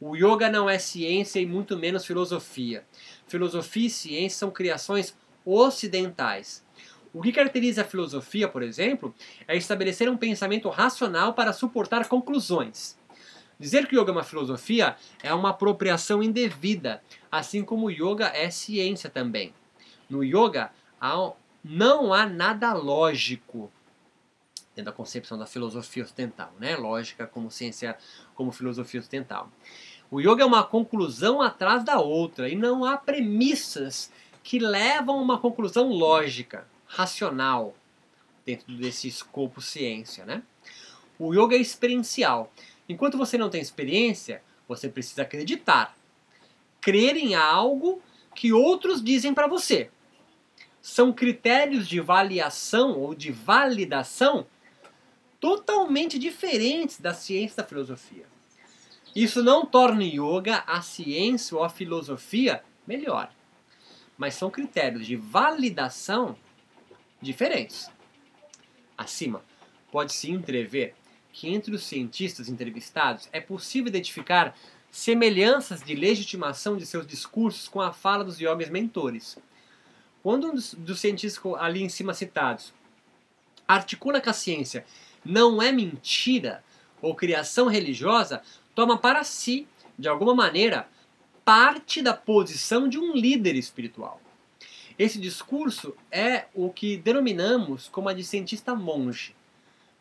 O 0.00 0.14
yoga 0.14 0.48
não 0.48 0.70
é 0.70 0.78
ciência 0.78 1.40
e 1.40 1.46
muito 1.46 1.76
menos 1.76 2.06
filosofia. 2.06 2.84
Filosofia 3.26 3.86
e 3.86 3.90
ciência 3.90 4.38
são 4.38 4.50
criações 4.50 5.16
ocidentais. 5.44 6.64
O 7.12 7.22
que 7.22 7.32
caracteriza 7.32 7.82
a 7.82 7.84
filosofia, 7.84 8.48
por 8.48 8.62
exemplo, 8.62 9.14
é 9.46 9.56
estabelecer 9.56 10.08
um 10.08 10.16
pensamento 10.16 10.68
racional 10.68 11.34
para 11.34 11.52
suportar 11.52 12.06
conclusões. 12.06 12.96
Dizer 13.58 13.88
que 13.88 13.96
o 13.96 14.00
yoga 14.00 14.12
é 14.12 14.14
uma 14.14 14.22
filosofia 14.22 14.94
é 15.20 15.34
uma 15.34 15.50
apropriação 15.50 16.22
indevida, 16.22 17.02
assim 17.30 17.64
como 17.64 17.86
o 17.86 17.90
yoga 17.90 18.26
é 18.28 18.50
ciência 18.50 19.10
também. 19.10 19.52
No 20.08 20.22
yoga 20.22 20.70
não 21.64 22.14
há 22.14 22.24
nada 22.24 22.72
lógico 22.72 23.72
dentro 24.76 24.92
da 24.92 24.96
concepção 24.96 25.36
da 25.36 25.44
filosofia 25.44 26.04
ocidental, 26.04 26.52
né? 26.60 26.76
Lógica 26.76 27.26
como 27.26 27.50
ciência, 27.50 27.98
como 28.36 28.52
filosofia 28.52 29.00
ocidental. 29.00 29.50
O 30.10 30.20
yoga 30.20 30.42
é 30.42 30.46
uma 30.46 30.64
conclusão 30.64 31.42
atrás 31.42 31.84
da 31.84 32.00
outra 32.00 32.48
e 32.48 32.56
não 32.56 32.84
há 32.84 32.96
premissas 32.96 34.10
que 34.42 34.58
levam 34.58 35.18
a 35.18 35.22
uma 35.22 35.38
conclusão 35.38 35.88
lógica, 35.88 36.66
racional, 36.86 37.74
dentro 38.46 38.74
desse 38.74 39.06
escopo 39.06 39.60
ciência, 39.60 40.24
né? 40.24 40.42
O 41.18 41.34
yoga 41.34 41.54
é 41.54 41.60
experiencial. 41.60 42.50
Enquanto 42.88 43.18
você 43.18 43.36
não 43.36 43.50
tem 43.50 43.60
experiência, 43.60 44.42
você 44.66 44.88
precisa 44.88 45.22
acreditar. 45.22 45.94
Crer 46.80 47.16
em 47.16 47.34
algo 47.34 48.00
que 48.34 48.50
outros 48.50 49.04
dizem 49.04 49.34
para 49.34 49.46
você. 49.46 49.90
São 50.80 51.12
critérios 51.12 51.86
de 51.86 52.00
avaliação 52.00 52.98
ou 52.98 53.14
de 53.14 53.30
validação 53.30 54.46
totalmente 55.38 56.18
diferentes 56.18 56.98
da 56.98 57.12
ciência 57.12 57.58
da 57.58 57.68
filosofia. 57.68 58.37
Isso 59.18 59.42
não 59.42 59.66
torna 59.66 60.04
o 60.04 60.38
yoga, 60.38 60.62
a 60.64 60.80
ciência 60.80 61.56
ou 61.56 61.64
a 61.64 61.68
filosofia 61.68 62.62
melhor. 62.86 63.28
Mas 64.16 64.34
são 64.34 64.48
critérios 64.48 65.08
de 65.08 65.16
validação 65.16 66.36
diferentes. 67.20 67.90
acima, 68.96 69.42
pode-se 69.90 70.30
entrever 70.30 70.94
que 71.32 71.48
entre 71.48 71.74
os 71.74 71.82
cientistas 71.82 72.48
entrevistados 72.48 73.28
é 73.32 73.40
possível 73.40 73.88
identificar 73.88 74.56
semelhanças 74.88 75.82
de 75.82 75.96
legitimação 75.96 76.76
de 76.76 76.86
seus 76.86 77.04
discursos 77.04 77.66
com 77.66 77.80
a 77.80 77.92
fala 77.92 78.22
dos 78.22 78.38
yogis 78.38 78.70
mentores. 78.70 79.36
Quando 80.22 80.46
um 80.46 80.54
dos, 80.54 80.74
dos 80.74 81.00
cientistas 81.00 81.42
ali 81.58 81.82
em 81.82 81.88
cima 81.88 82.14
citados 82.14 82.72
articula 83.66 84.20
que 84.20 84.30
a 84.30 84.32
ciência 84.32 84.86
não 85.24 85.60
é 85.60 85.72
mentira 85.72 86.62
ou 87.02 87.16
criação 87.16 87.66
religiosa, 87.66 88.42
toma 88.78 88.96
para 88.96 89.24
si, 89.24 89.66
de 89.98 90.08
alguma 90.08 90.36
maneira, 90.36 90.88
parte 91.44 92.00
da 92.00 92.14
posição 92.14 92.88
de 92.88 92.96
um 92.96 93.12
líder 93.12 93.56
espiritual. 93.56 94.20
Esse 94.96 95.18
discurso 95.18 95.96
é 96.12 96.44
o 96.54 96.70
que 96.70 96.96
denominamos 96.96 97.88
como 97.88 98.08
a 98.08 98.12
de 98.12 98.22
cientista 98.22 98.76
monge, 98.76 99.34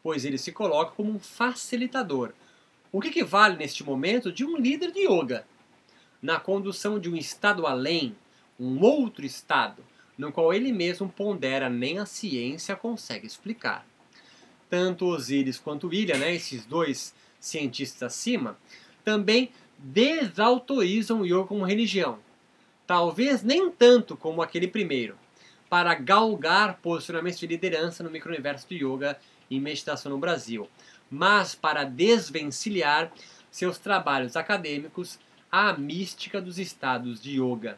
pois 0.03 0.25
ele 0.25 0.37
se 0.37 0.51
coloca 0.51 0.91
como 0.91 1.11
um 1.11 1.17
facilitador, 1.17 2.33
o 2.91 3.01
que 3.01 3.07
equivale 3.07 3.57
neste 3.57 3.83
momento 3.83 4.31
de 4.31 4.45
um 4.45 4.55
líder 4.55 4.91
de 4.91 5.07
yoga, 5.07 5.43
na 6.21 6.39
condução 6.39 6.99
de 6.99 7.09
um 7.09 7.15
estado 7.15 7.65
além, 7.65 8.15
um 8.59 8.79
outro 8.83 9.25
estado, 9.25 9.83
no 10.15 10.31
qual 10.31 10.53
ele 10.53 10.71
mesmo 10.71 11.09
pondera 11.09 11.67
nem 11.67 11.97
a 11.97 12.05
ciência 12.05 12.75
consegue 12.75 13.25
explicar. 13.25 13.87
Tanto 14.69 15.07
Osíris 15.07 15.57
quanto 15.57 15.87
William, 15.87 16.19
né, 16.19 16.35
esses 16.35 16.63
dois 16.63 17.15
cientistas 17.39 18.03
acima, 18.03 18.57
também 19.03 19.51
desautorizam 19.77 21.21
o 21.21 21.25
yoga 21.25 21.47
como 21.47 21.65
religião. 21.65 22.19
Talvez 22.85 23.43
nem 23.43 23.69
tanto 23.69 24.15
como 24.15 24.41
aquele 24.41 24.67
primeiro, 24.67 25.17
para 25.69 25.93
galgar 25.93 26.79
posicionamentos 26.81 27.39
de 27.39 27.47
liderança 27.47 28.03
no 28.03 28.09
microuniverso 28.09 28.67
do 28.67 28.73
yoga 28.73 29.19
e 29.49 29.59
meditação 29.59 30.11
no 30.11 30.17
Brasil, 30.17 30.69
mas 31.09 31.53
para 31.53 31.83
desvencilhar 31.83 33.11
seus 33.51 33.77
trabalhos 33.77 34.35
acadêmicos 34.35 35.19
à 35.51 35.73
mística 35.73 36.41
dos 36.41 36.59
estados 36.59 37.21
de 37.21 37.41
yoga. 37.41 37.77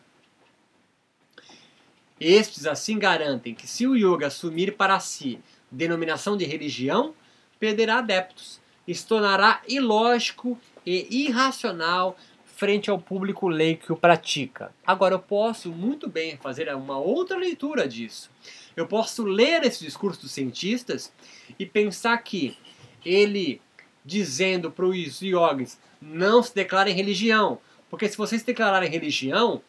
Estes 2.20 2.66
assim 2.66 3.00
garantem 3.00 3.56
que 3.56 3.68
se 3.68 3.88
o 3.88 3.96
yoga 3.96 4.28
assumir 4.28 4.76
para 4.76 5.00
si 5.00 5.40
denominação 5.72 6.36
de 6.36 6.46
religião, 6.46 7.14
perderá 7.60 8.00
adeptos, 8.00 8.59
e 8.90 8.96
se 8.96 9.06
tornará 9.06 9.62
ilógico 9.68 10.60
e 10.84 11.28
irracional 11.28 12.18
frente 12.44 12.90
ao 12.90 12.98
público 12.98 13.48
leigo 13.48 13.86
que 13.86 13.94
o 13.94 13.96
pratica. 13.96 14.74
Agora, 14.86 15.14
eu 15.14 15.20
posso 15.20 15.70
muito 15.70 16.10
bem 16.10 16.38
fazer 16.38 16.74
uma 16.74 16.98
outra 16.98 17.38
leitura 17.38 17.88
disso. 17.88 18.32
Eu 18.76 18.88
posso 18.88 19.24
ler 19.24 19.64
esse 19.64 19.86
discurso 19.86 20.22
dos 20.22 20.32
cientistas 20.32 21.14
e 21.60 21.68
pensar 21.68 22.18
que 22.18 22.58
ele 23.06 23.62
dizendo 24.04 24.72
para 24.72 24.86
os 24.86 25.22
yogis 25.22 25.80
não 26.02 26.42
se 26.42 26.56
declarem 26.56 26.96
religião, 26.96 27.60
porque 27.92 28.10
se 28.10 28.18
vocês 28.18 28.42
se 28.42 28.48
declararem 28.48 28.90
religião, 28.90 29.62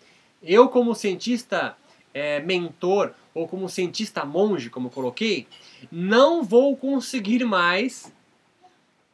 eu 0.43 0.67
como 0.71 0.95
cientista 0.95 1.77
é, 2.15 2.41
mentor 2.41 3.13
ou 3.35 3.47
como 3.47 3.69
cientista 3.69 4.25
monge, 4.25 4.71
como 4.71 4.89
coloquei, 4.89 5.47
não 5.93 6.43
vou 6.43 6.75
conseguir 6.75 7.45
mais 7.45 8.11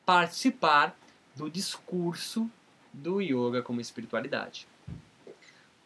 participar 0.06 0.96
do 1.34 1.50
discurso 1.50 2.48
do 2.92 3.20
yoga 3.20 3.60
como 3.60 3.80
espiritualidade. 3.80 4.66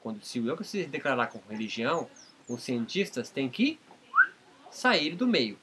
Quando 0.00 0.22
se 0.22 0.38
o 0.38 0.44
yoga 0.44 0.62
se 0.62 0.84
declarar 0.84 1.28
como 1.28 1.42
religião, 1.48 2.08
os 2.46 2.62
cientistas 2.62 3.30
têm 3.30 3.48
que 3.48 3.78
sair 4.70 5.16
do 5.16 5.26
meio. 5.26 5.58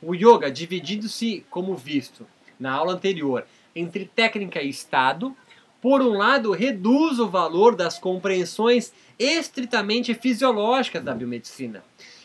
O 0.00 0.14
yoga, 0.14 0.50
dividindo-se, 0.50 1.44
como 1.50 1.76
visto 1.76 2.26
na 2.58 2.72
aula 2.72 2.94
anterior, 2.94 3.44
entre 3.74 4.06
técnica 4.06 4.62
e 4.62 4.70
estado, 4.70 5.36
por 5.80 6.02
um 6.02 6.16
lado, 6.16 6.52
reduz 6.52 7.18
o 7.18 7.28
valor 7.28 7.74
das 7.74 7.98
compreensões 7.98 8.92
estritamente 9.18 10.14
fisiológicas 10.14 11.02
da 11.02 11.14
biomedicina, 11.14 11.82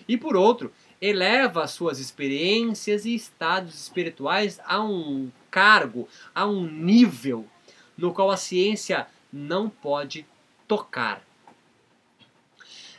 e 0.08 0.18
por 0.18 0.36
outro, 0.36 0.72
eleva 1.06 1.68
suas 1.68 2.00
experiências 2.00 3.06
e 3.06 3.14
estados 3.14 3.76
espirituais 3.76 4.60
a 4.66 4.82
um 4.82 5.32
cargo, 5.52 6.08
a 6.34 6.46
um 6.46 6.66
nível 6.68 7.46
no 7.96 8.14
qual 8.14 8.32
a 8.32 8.38
ciência 8.38 9.08
não 9.32 9.70
pode 9.70 10.26
tocar. 10.68 11.22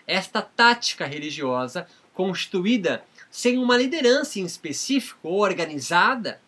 Esta 0.06 0.40
tática 0.40 1.04
religiosa, 1.04 1.88
constituída 2.14 3.04
sem 3.28 3.58
uma 3.58 3.76
liderança 3.76 4.38
em 4.38 4.44
específico 4.44 5.28
ou 5.28 5.40
organizada, 5.40 6.40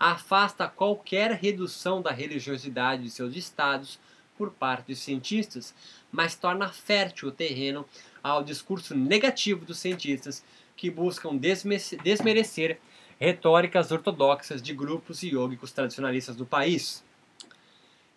afasta 0.00 0.66
qualquer 0.66 1.32
redução 1.32 2.00
da 2.00 2.10
religiosidade 2.10 3.02
de 3.02 3.10
seus 3.10 3.36
estados 3.36 4.00
por 4.36 4.50
parte 4.50 4.86
dos 4.88 4.98
cientistas, 4.98 5.74
mas 6.10 6.34
torna 6.34 6.70
fértil 6.70 7.28
o 7.28 7.32
terreno 7.32 7.86
ao 8.22 8.42
discurso 8.42 8.94
negativo 8.94 9.64
dos 9.64 9.78
cientistas 9.78 10.42
que 10.76 10.90
buscam 10.90 11.36
desmerecer 11.36 12.78
retóricas 13.18 13.92
ortodoxas 13.92 14.60
de 14.60 14.74
grupos 14.74 15.22
iógicos 15.22 15.72
tradicionalistas 15.72 16.34
do 16.34 16.44
país. 16.44 17.04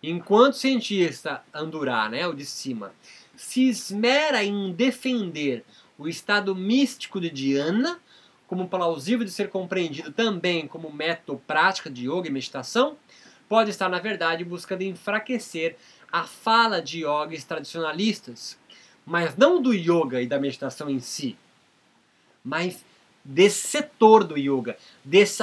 Enquanto 0.02 0.54
o 0.54 0.58
cientista 0.58 1.42
Andurá, 1.54 2.08
né, 2.08 2.26
o 2.26 2.32
de 2.32 2.44
cima, 2.44 2.92
se 3.36 3.68
esmera 3.68 4.42
em 4.42 4.72
defender 4.72 5.64
o 5.98 6.08
estado 6.08 6.54
místico 6.54 7.20
de 7.20 7.30
Dhyana, 7.30 8.00
como 8.46 8.68
plausível 8.68 9.24
de 9.24 9.30
ser 9.30 9.48
compreendido 9.48 10.12
também 10.12 10.66
como 10.66 10.92
método 10.92 11.42
prática 11.46 11.90
de 11.90 12.08
yoga 12.08 12.28
e 12.28 12.32
meditação, 12.32 12.96
pode 13.48 13.70
estar, 13.70 13.88
na 13.88 13.98
verdade, 13.98 14.44
buscando 14.44 14.82
enfraquecer 14.82 15.76
a 16.10 16.24
fala 16.24 16.80
de 16.80 17.00
yogis 17.00 17.44
tradicionalistas, 17.44 18.58
mas 19.04 19.36
não 19.36 19.60
do 19.60 19.72
yoga 19.72 20.20
e 20.20 20.26
da 20.26 20.38
meditação 20.38 20.88
em 20.88 21.00
si, 21.00 21.36
mas 22.46 22.84
desse 23.24 23.66
setor 23.66 24.22
do 24.22 24.38
yoga, 24.38 24.78
desse 25.04 25.42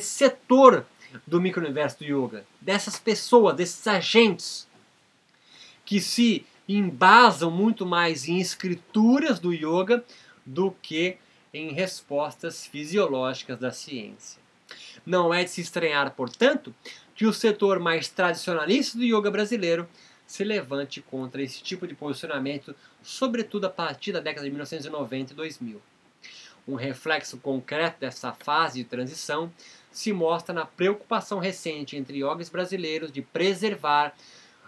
setor 0.00 0.86
do 1.26 1.38
micro-universo 1.38 1.98
do 1.98 2.04
yoga, 2.04 2.46
dessas 2.60 2.98
pessoas, 2.98 3.54
desses 3.54 3.86
agentes 3.86 4.66
que 5.84 6.00
se 6.00 6.46
embasam 6.66 7.50
muito 7.50 7.84
mais 7.84 8.26
em 8.26 8.40
escrituras 8.40 9.38
do 9.38 9.52
yoga 9.52 10.02
do 10.46 10.70
que 10.82 11.18
em 11.52 11.72
respostas 11.72 12.64
fisiológicas 12.64 13.58
da 13.58 13.70
ciência. 13.70 14.40
Não 15.04 15.34
é 15.34 15.44
de 15.44 15.50
se 15.50 15.60
estranhar, 15.60 16.10
portanto, 16.12 16.74
que 17.14 17.26
o 17.26 17.34
setor 17.34 17.78
mais 17.80 18.08
tradicionalista 18.08 18.96
do 18.96 19.04
yoga 19.04 19.30
brasileiro 19.30 19.86
se 20.26 20.44
levante 20.44 21.02
contra 21.02 21.42
esse 21.42 21.60
tipo 21.60 21.86
de 21.88 21.94
posicionamento, 21.94 22.74
sobretudo 23.02 23.66
a 23.66 23.70
partir 23.70 24.12
da 24.12 24.20
década 24.20 24.44
de 24.44 24.50
1990 24.50 25.32
e 25.32 25.36
2000. 25.36 25.82
Um 26.66 26.74
reflexo 26.74 27.38
concreto 27.38 28.00
dessa 28.00 28.32
fase 28.32 28.82
de 28.82 28.88
transição 28.88 29.52
se 29.90 30.12
mostra 30.12 30.54
na 30.54 30.64
preocupação 30.64 31.38
recente 31.38 31.96
entre 31.96 32.18
yogis 32.18 32.48
brasileiros 32.48 33.10
de 33.10 33.22
preservar 33.22 34.14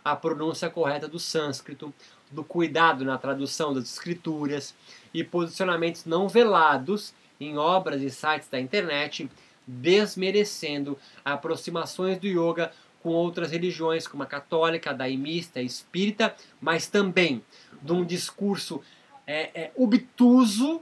a 0.04 0.16
pronúncia 0.16 0.68
correta 0.68 1.06
do 1.06 1.18
sânscrito, 1.18 1.92
do 2.30 2.42
cuidado 2.42 3.04
na 3.04 3.18
tradução 3.18 3.72
das 3.72 3.84
escrituras 3.84 4.74
e 5.14 5.22
posicionamentos 5.22 6.04
não 6.04 6.28
velados 6.28 7.14
em 7.40 7.56
obras 7.56 8.02
e 8.02 8.10
sites 8.10 8.48
da 8.48 8.58
internet, 8.58 9.30
desmerecendo 9.66 10.98
aproximações 11.24 12.18
do 12.18 12.26
yoga 12.26 12.72
com 13.02 13.10
outras 13.10 13.50
religiões, 13.50 14.06
como 14.06 14.22
a 14.22 14.26
católica, 14.26 14.94
daimista, 14.94 15.60
espírita, 15.60 16.34
mas 16.60 16.86
também 16.86 17.42
de 17.80 17.92
um 17.92 18.04
discurso 18.04 18.80
é, 19.26 19.62
é, 19.62 19.72
obtuso 19.76 20.80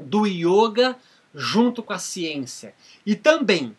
do 0.00 0.26
yoga 0.26 0.96
junto 1.34 1.82
com 1.82 1.92
a 1.92 1.98
ciência. 1.98 2.74
E 3.04 3.14
também 3.14 3.76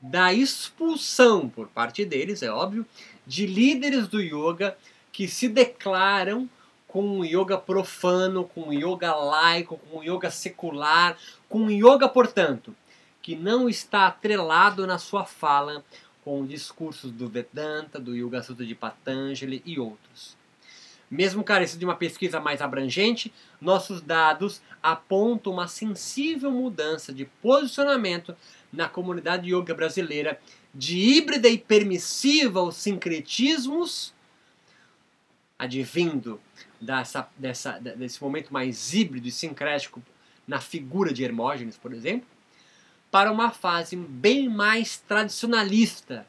da 0.00 0.32
expulsão 0.32 1.48
por 1.48 1.68
parte 1.68 2.04
deles, 2.04 2.42
é 2.42 2.50
óbvio, 2.50 2.86
de 3.26 3.46
líderes 3.46 4.06
do 4.06 4.20
yoga 4.20 4.76
que 5.12 5.26
se 5.26 5.48
declaram 5.48 6.48
com 6.86 7.18
um 7.18 7.24
yoga 7.24 7.58
profano, 7.58 8.44
com 8.44 8.68
um 8.68 8.72
yoga 8.72 9.14
laico, 9.14 9.78
com 9.78 9.98
um 9.98 10.02
yoga 10.02 10.30
secular, 10.30 11.18
com 11.48 11.62
um 11.62 11.70
yoga, 11.70 12.08
portanto, 12.08 12.74
que 13.20 13.36
não 13.36 13.68
está 13.68 14.06
atrelado 14.06 14.86
na 14.86 14.96
sua 14.96 15.24
fala 15.24 15.84
com 16.24 16.46
discursos 16.46 17.10
do 17.10 17.28
Vedanta, 17.28 17.98
do 17.98 18.14
Yoga 18.14 18.42
Sutra 18.42 18.64
de 18.64 18.74
Patanjali 18.74 19.62
e 19.66 19.78
outros. 19.78 20.37
Mesmo 21.10 21.42
carecido 21.42 21.80
de 21.80 21.84
uma 21.86 21.96
pesquisa 21.96 22.38
mais 22.38 22.60
abrangente, 22.60 23.32
nossos 23.60 24.02
dados 24.02 24.60
apontam 24.82 25.52
uma 25.52 25.66
sensível 25.66 26.50
mudança 26.50 27.12
de 27.12 27.24
posicionamento 27.40 28.36
na 28.72 28.88
comunidade 28.88 29.52
yoga 29.54 29.74
brasileira 29.74 30.38
de 30.74 30.98
híbrida 30.98 31.48
e 31.48 31.56
permissiva 31.56 32.60
aos 32.60 32.76
sincretismos 32.76 34.12
advindo 35.58 36.40
dessa, 36.80 37.28
dessa, 37.36 37.78
desse 37.78 38.22
momento 38.22 38.52
mais 38.52 38.94
híbrido 38.94 39.26
e 39.26 39.32
sincrético 39.32 40.02
na 40.46 40.60
figura 40.60 41.12
de 41.12 41.24
Hermógenes, 41.24 41.76
por 41.76 41.92
exemplo, 41.92 42.28
para 43.10 43.32
uma 43.32 43.50
fase 43.50 43.96
bem 43.96 44.48
mais 44.48 44.98
tradicionalista, 44.98 46.26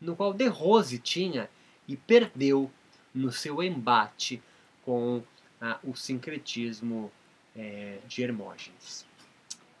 no 0.00 0.16
qual 0.16 0.32
De 0.32 0.46
Rose 0.48 0.98
tinha 0.98 1.48
e 1.86 1.96
perdeu 1.96 2.70
no 3.14 3.30
seu 3.30 3.62
embate 3.62 4.42
com 4.84 5.22
ah, 5.60 5.78
o 5.84 5.94
sincretismo 5.94 7.10
é, 7.54 7.98
de 8.06 8.22
Hermógenes. 8.22 9.06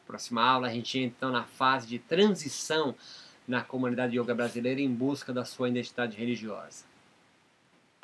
Próxima 0.06 0.42
aula 0.42 0.68
a 0.68 0.72
gente 0.72 0.98
entra 0.98 1.16
então 1.16 1.30
na 1.30 1.44
fase 1.44 1.86
de 1.86 1.98
transição 1.98 2.94
na 3.46 3.62
comunidade 3.62 4.18
yoga 4.18 4.34
brasileira 4.34 4.80
em 4.80 4.92
busca 4.92 5.32
da 5.32 5.44
sua 5.44 5.68
identidade 5.68 6.16
religiosa. 6.16 6.84